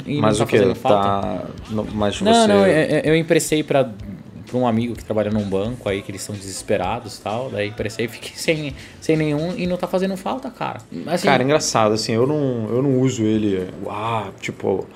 [0.07, 0.79] E mas não o tá que?
[0.79, 1.43] Tá.
[1.93, 2.47] Mas Não, você.
[2.47, 3.87] não, eu, eu emprestei pra,
[4.45, 7.49] pra um amigo que trabalha num banco aí, que eles estão desesperados e tal.
[7.49, 10.79] Daí emprestei, fiquei sem, sem nenhum e não tá fazendo falta, cara.
[11.07, 13.67] Assim, Cara, engraçado, assim, eu não, eu não uso ele.
[13.83, 14.87] Uau, tipo,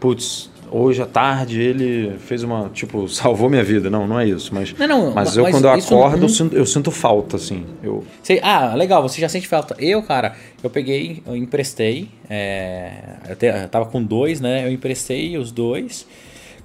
[0.00, 2.68] putz, hoje à tarde ele fez uma.
[2.70, 3.88] Tipo, salvou minha vida.
[3.88, 4.54] Não, não é isso.
[4.54, 7.36] Mas, Não, não, mas mas eu, quando eu acordo, não- eu, sinto, eu sinto falta,
[7.36, 7.64] assim.
[7.82, 9.74] Eu, Você- ah, legal, você já sente falta.
[9.78, 12.08] Eu, cara, eu peguei, eu emprestei.
[12.28, 12.92] é,
[13.28, 14.66] eu, te- eu tava com dois, né?
[14.66, 16.06] Eu emprestei os dois.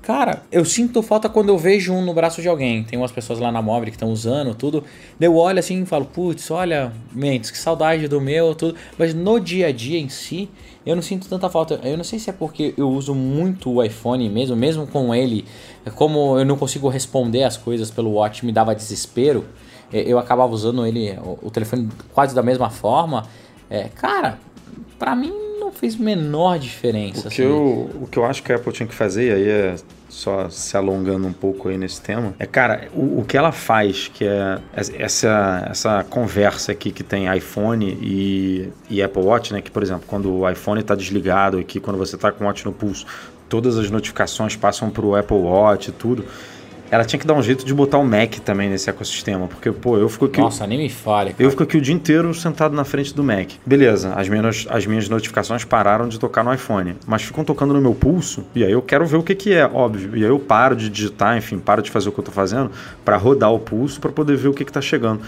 [0.01, 2.83] Cara, eu sinto falta quando eu vejo um no braço de alguém.
[2.83, 4.83] Tem umas pessoas lá na móvel que estão usando tudo.
[5.19, 8.75] Eu olho assim e falo, putz, olha, Mendes, que saudade do meu, tudo.
[8.97, 10.49] Mas no dia a dia em si,
[10.83, 11.79] eu não sinto tanta falta.
[11.83, 15.45] Eu não sei se é porque eu uso muito o iPhone mesmo, mesmo com ele,
[15.93, 19.45] como eu não consigo responder as coisas pelo Watch, me dava desespero.
[19.93, 23.23] É, Eu acabava usando ele, o, o telefone quase da mesma forma.
[23.69, 24.39] É, cara,
[24.97, 27.27] pra mim não fez menor diferença.
[27.27, 27.51] o, que assim.
[27.51, 29.75] eu, o que eu acho que a Apple tinha que fazer, e aí é
[30.09, 34.09] só se alongando um pouco aí nesse tema, é, cara, o, o que ela faz,
[34.09, 39.61] que é essa, essa conversa aqui que tem iPhone e, e Apple Watch, né?
[39.61, 42.65] Que, por exemplo, quando o iPhone está desligado aqui, quando você está com o Watch
[42.65, 43.05] no pulso,
[43.47, 46.25] todas as notificações passam para o Apple Watch e tudo.
[46.91, 49.97] Ela tinha que dar um jeito de botar o Mac também nesse ecossistema, porque, pô,
[49.97, 50.41] eu fico aqui.
[50.41, 51.31] Nossa, nem me fale.
[51.31, 51.41] cara.
[51.41, 53.51] Eu fico aqui o dia inteiro sentado na frente do Mac.
[53.65, 57.79] Beleza, as minhas, as minhas notificações pararam de tocar no iPhone, mas ficam tocando no
[57.79, 60.17] meu pulso, e aí eu quero ver o que, que é, óbvio.
[60.17, 62.69] E aí eu paro de digitar, enfim, paro de fazer o que eu tô fazendo
[63.05, 65.21] para rodar o pulso para poder ver o que, que tá chegando.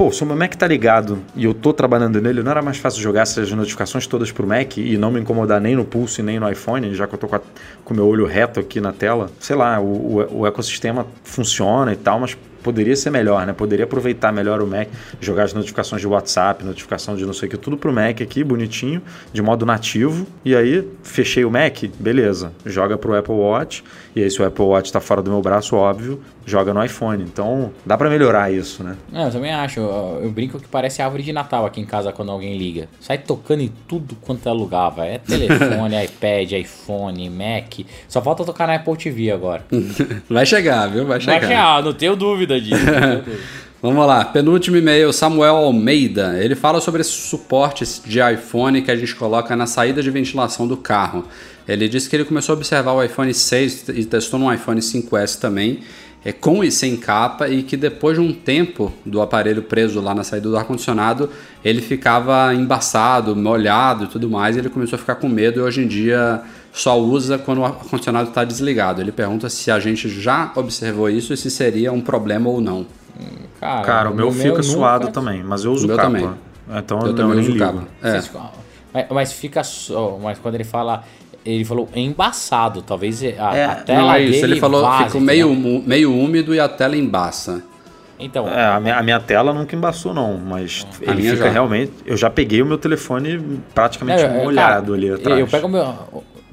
[0.00, 2.78] Pô, se o meu Mac tá ligado e eu tô trabalhando nele, não era mais
[2.78, 6.24] fácil jogar essas notificações todas pro Mac e não me incomodar nem no pulso e
[6.24, 9.30] nem no iPhone, já que eu tô com, o meu olho reto aqui na tela?
[9.38, 13.52] Sei lá, o, o, o ecossistema funciona e tal, mas poderia ser melhor, né?
[13.52, 14.88] Poderia aproveitar melhor o Mac,
[15.20, 18.42] jogar as notificações de WhatsApp, notificação de não sei o que, tudo pro Mac aqui,
[18.44, 19.02] bonitinho,
[19.32, 20.26] de modo nativo.
[20.44, 22.52] E aí, fechei o Mac, beleza.
[22.64, 23.84] Joga pro Apple Watch.
[24.14, 27.22] E aí, se o Apple Watch tá fora do meu braço, óbvio, joga no iPhone.
[27.22, 28.96] Então, dá para melhorar isso, né?
[29.12, 29.80] Não, eu também acho.
[29.80, 32.88] Eu, eu brinco que parece árvore de Natal aqui em casa quando alguém liga.
[33.00, 35.14] Sai tocando em tudo quanto é lugar, velho.
[35.14, 37.86] É telefone, iPad, iPhone, Mac.
[38.08, 39.64] Só falta tocar na Apple TV agora.
[40.28, 41.06] Vai chegar, viu?
[41.06, 41.40] Vai chegar.
[41.40, 42.84] Mas, ah, não tenho dúvida disso.
[42.84, 43.24] dúvida.
[43.82, 46.38] Vamos lá, penúltimo e-mail, Samuel Almeida.
[46.38, 50.68] Ele fala sobre esse suporte de iPhone que a gente coloca na saída de ventilação
[50.68, 51.24] do carro.
[51.66, 55.38] Ele disse que ele começou a observar o iPhone 6 e testou no iPhone 5S
[55.38, 55.80] também,
[56.22, 60.14] é, com e sem capa, e que depois de um tempo do aparelho preso lá
[60.14, 61.30] na saída do ar-condicionado,
[61.64, 65.62] ele ficava embaçado, molhado e tudo mais, e ele começou a ficar com medo e
[65.62, 66.42] hoje em dia
[66.72, 69.00] só usa quando o ar-condicionado está desligado.
[69.00, 72.86] Ele pergunta se a gente já observou isso e se seria um problema ou não.
[73.60, 76.08] Cara, Cara, o meu fica nunca- suado também, mas eu uso O meu capa.
[76.08, 76.30] também.
[76.76, 77.64] Então Eu eu, também nem uso ligo.
[77.64, 77.82] capa.
[78.02, 78.22] É.
[78.92, 80.18] Mas, mas fica só.
[80.22, 81.04] Mas quando ele fala.
[81.44, 82.82] Ele falou embaçado.
[82.82, 85.82] Talvez a, É, a tela não é isso, dele ele falou vaze, ficou meio, mu-
[85.86, 87.62] meio úmido e a tela embaça.
[88.18, 91.48] Então, É, a minha, a minha tela nunca embaçou, não, mas A ele fica já.
[91.48, 91.92] realmente.
[92.04, 95.40] Eu já peguei o meu telefone praticamente É, é, molhado cara, ali atrás.
[95.40, 95.94] Eu pego o meu.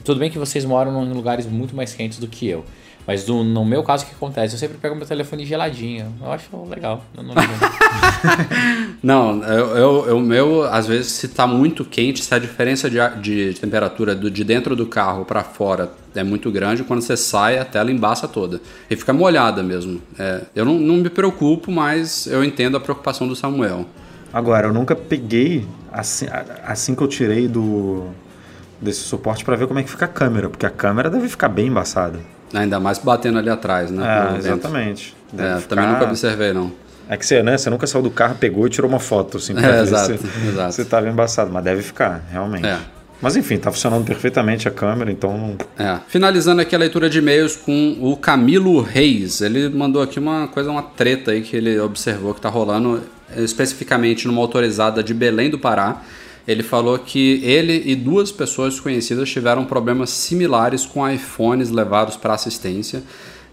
[0.08, 2.64] Tudo bem que vocês moram em lugares muito mais quentes do que eu.
[3.06, 4.56] Mas do- no meu caso, o que acontece?
[4.56, 6.14] Eu sempre pego meu telefone geladinho.
[6.22, 7.04] Eu acho legal.
[7.16, 7.34] Eu não.
[9.04, 12.98] Não, eu, eu, o meu, às vezes, se tá muito quente, se a diferença de,
[13.22, 17.60] de temperatura do, de dentro do carro para fora é muito grande, quando você sai,
[17.60, 18.60] a tela embaça toda.
[18.90, 20.02] E fica molhada mesmo.
[20.18, 23.86] É, eu não, não me preocupo, mas eu entendo a preocupação do Samuel.
[24.34, 26.26] Agora, eu nunca peguei assim,
[26.66, 28.08] assim que eu tirei do
[28.82, 31.50] desse suporte pra ver como é que fica a câmera, porque a câmera deve ficar
[31.50, 32.20] bem embaçada.
[32.54, 34.04] Ainda mais batendo ali atrás, né?
[34.34, 35.16] É, exatamente.
[35.38, 36.72] É, ficar- Também nunca observei, não.
[37.10, 39.54] É que você, né, você nunca saiu do carro, pegou e tirou uma foto, assim,
[39.54, 40.86] pra É, ver exato, se exato.
[40.90, 42.66] tava embaçado, mas deve ficar, realmente.
[42.68, 42.78] É.
[43.22, 45.98] Mas enfim, tá funcionando perfeitamente a câmera, então não- É.
[46.08, 49.42] Finalizando aqui a leitura de e-mails com o Camilo Reis.
[49.42, 53.02] Ele mandou aqui uma coisa, uma treta aí que ele observou que tá rolando
[53.36, 56.02] especificamente numa autorizada de Belém do Pará.
[56.48, 62.34] Ele falou que ele e duas pessoas conhecidas tiveram problemas similares com iPhones levados para
[62.34, 63.04] assistência.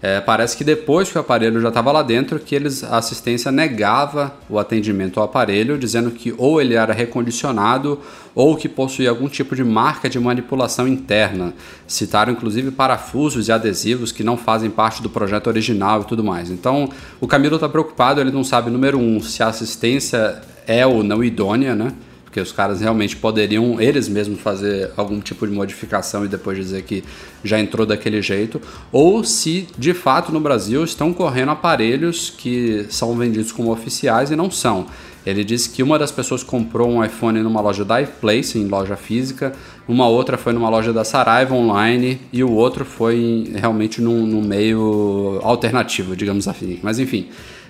[0.01, 3.51] É, parece que depois que o aparelho já estava lá dentro, que eles, a assistência
[3.51, 7.99] negava o atendimento ao aparelho, dizendo que ou ele era recondicionado
[8.35, 11.53] ou que possuía algum tipo de marca de manipulação interna.
[11.87, 16.51] Citaram inclusive parafusos e adesivos que não fazem parte do projeto original e tudo mais.
[16.51, 16.89] Então
[17.19, 21.23] o Camilo está preocupado, ele não sabe, número um, se a assistência é ou não
[21.23, 21.93] idônea, né?
[22.35, 26.81] Porque os caras realmente poderiam eles mesmos fazer algum tipo de modificação e depois dizer
[26.81, 27.01] que
[27.41, 28.61] já entrou daquele jeito,
[28.91, 34.35] ou se de fato no Brasil estão correndo aparelhos que são vendidos como oficiais e
[34.35, 34.85] não são.
[35.25, 38.97] Ele disse que uma das pessoas comprou um iPhone numa loja da iPlace, em loja
[38.97, 39.53] física,
[39.87, 44.41] uma outra foi numa loja da Saraiva online e o outro foi realmente num, num
[44.41, 46.79] meio alternativo, digamos assim.
[46.83, 47.29] Mas enfim,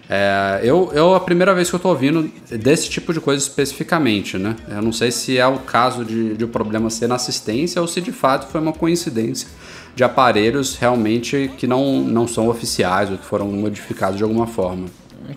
[0.10, 4.38] é, eu, eu a primeira vez que eu estou ouvindo desse tipo de coisa especificamente,
[4.38, 4.56] né?
[4.68, 7.88] Eu não sei se é o caso de, de o problema ser na assistência ou
[7.88, 9.47] se de fato foi uma coincidência
[9.95, 14.88] de aparelhos realmente que não, não são oficiais ou que foram modificados de alguma forma.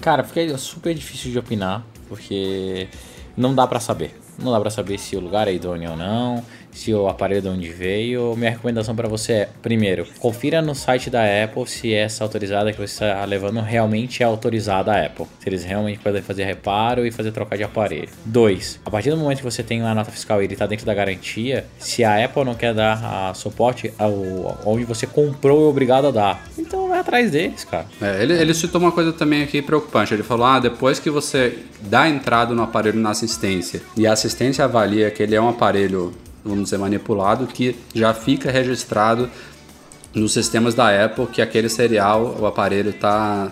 [0.00, 2.88] Cara, fica super difícil de opinar, porque
[3.36, 4.18] não dá para saber.
[4.38, 6.44] Não dá para saber se o lugar é idôneo ou não,
[6.78, 8.34] se o aparelho de onde veio.
[8.36, 12.78] Minha recomendação para você é, primeiro, confira no site da Apple se essa autorizada que
[12.78, 15.26] você está levando realmente é autorizada a Apple.
[15.40, 18.08] Se eles realmente podem fazer reparo e fazer troca de aparelho.
[18.24, 20.86] Dois, a partir do momento que você tem uma nota fiscal e ele está dentro
[20.86, 24.12] da garantia, se a Apple não quer dar a suporte ao,
[24.64, 26.48] onde você comprou é obrigado a dar.
[26.56, 27.86] Então vai atrás deles, cara.
[28.00, 30.14] É, ele, ele citou uma coisa também aqui preocupante.
[30.14, 34.64] Ele falou: ah, depois que você dá entrada no aparelho na assistência e a assistência
[34.64, 36.14] avalia que ele é um aparelho
[36.44, 39.28] vamos dizer, manipulado, que já fica registrado
[40.14, 43.50] nos sistemas da Apple que aquele serial, o aparelho está,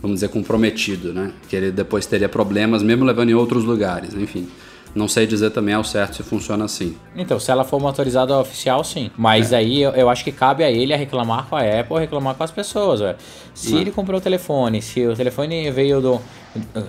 [0.00, 1.32] vamos dizer, comprometido, né?
[1.48, 4.48] Que ele depois teria problemas, mesmo levando em outros lugares, enfim.
[4.94, 6.96] Não sei dizer também ao certo se funciona assim.
[7.16, 9.10] Então, se ela for uma autorizada oficial, sim.
[9.16, 9.56] Mas é.
[9.56, 12.44] aí eu, eu, acho que cabe a ele a reclamar com a Apple reclamar com
[12.44, 13.00] as pessoas.
[13.00, 13.16] Véio.
[13.52, 16.20] Se ele comprou o telefone, se o telefone veio do.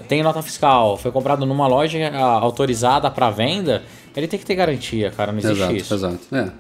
[0.08, 3.82] tem nota fiscal, foi comprado numa loja autorizada para venda,
[4.16, 5.94] ele tem que ter garantia, cara, não existe exato, isso.
[5.94, 6.52] Exato, é.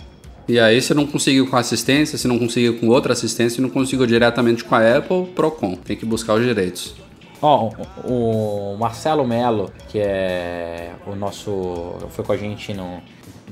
[0.47, 3.69] E aí, se não conseguiu com assistência, se não conseguiu com outra assistência, se não
[3.69, 5.75] conseguiu diretamente com a Apple, Procon.
[5.75, 6.93] Tem que buscar os direitos.
[7.41, 7.71] Ó,
[8.07, 11.95] oh, o Marcelo Melo, que é o nosso.
[12.09, 13.01] foi com a gente no,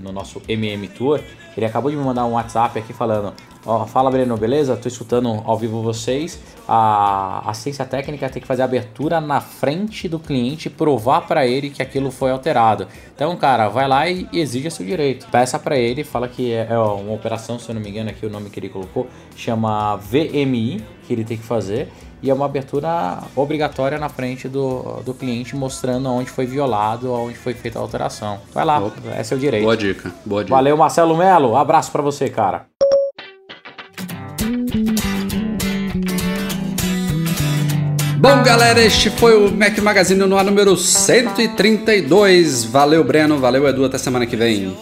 [0.01, 1.19] no nosso MM Tour,
[1.55, 3.33] ele acabou de me mandar um WhatsApp aqui falando:
[3.65, 4.75] Ó, fala Breno, beleza?
[4.75, 6.39] Tô escutando ao vivo vocês.
[6.67, 11.69] A assistência técnica tem que fazer a abertura na frente do cliente, provar para ele
[11.69, 12.87] que aquilo foi alterado.
[13.15, 15.27] Então, cara, vai lá e exija seu direito.
[15.31, 18.25] Peça para ele, fala que é, é uma operação, se eu não me engano, aqui
[18.25, 21.89] o nome que ele colocou, chama VMI, que ele tem que fazer.
[22.23, 27.35] E é uma abertura obrigatória na frente do, do cliente, mostrando onde foi violado, onde
[27.35, 28.39] foi feita a alteração.
[28.53, 28.95] Vai lá, Opa.
[29.13, 29.63] é seu direito.
[29.63, 30.55] Boa dica, boa dica.
[30.55, 31.57] Valeu, Marcelo Melo.
[31.57, 32.65] Abraço para você, cara.
[38.15, 42.63] Bom, galera, este foi o Mac Magazine no ar número 132.
[42.63, 43.37] Valeu, Breno.
[43.37, 43.83] Valeu, Edu.
[43.83, 44.73] Até semana que vem.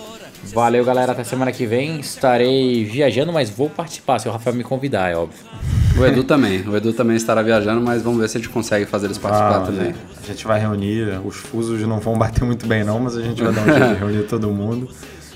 [0.54, 1.14] Valeu, galera.
[1.14, 2.02] Até semana que vem.
[2.02, 5.44] Estarei viajando, mas vou participar se o Rafael me convidar, é óbvio.
[5.98, 6.68] O Edu também.
[6.68, 9.58] O Edu também estará viajando, mas vamos ver se a gente consegue fazer eles participar
[9.58, 9.94] ah, também.
[10.24, 13.44] A gente vai reunir, os fusos não vão bater muito bem não, mas a gente
[13.44, 14.90] vai dar um jeito de reunir todo mundo.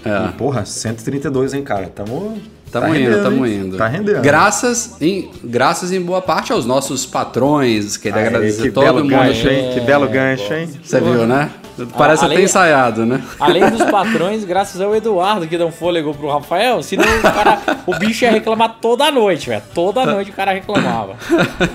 [0.03, 0.29] É.
[0.29, 1.87] E, porra, 132, hein, cara?
[1.87, 2.39] Tamo
[2.71, 3.77] Tamo tá indo, tamo indo.
[3.77, 4.21] Tá rendendo.
[4.21, 7.95] Graças em, graças em boa parte aos nossos patrões.
[7.95, 9.09] Queria Aê, agradecer que todo belo mundo.
[9.11, 9.71] Gancho, hein?
[9.73, 10.69] Que belo gancho, hein?
[10.83, 11.49] Você viu, né?
[11.97, 13.21] Parece além, até ensaiado, né?
[13.39, 17.59] Além dos patrões, graças ao Eduardo que deu um fôlego pro Rafael, senão o, cara,
[17.85, 19.61] o bicho ia reclamar toda noite, velho.
[19.73, 21.15] Toda noite o cara reclamava.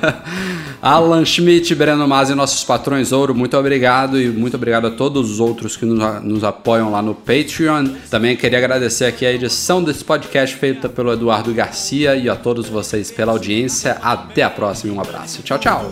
[0.80, 5.40] Alan Schmidt, Breno Masi, nossos patrões ouro, muito obrigado e muito obrigado a todos os
[5.40, 7.88] outros que nos, nos apoiam lá no Patreon.
[8.10, 12.68] Também queria agradecer aqui a edição desse podcast feita pelo Eduardo Garcia e a todos
[12.68, 13.98] vocês pela audiência.
[14.02, 15.42] Até a próxima e um abraço.
[15.42, 15.90] Tchau, tchau.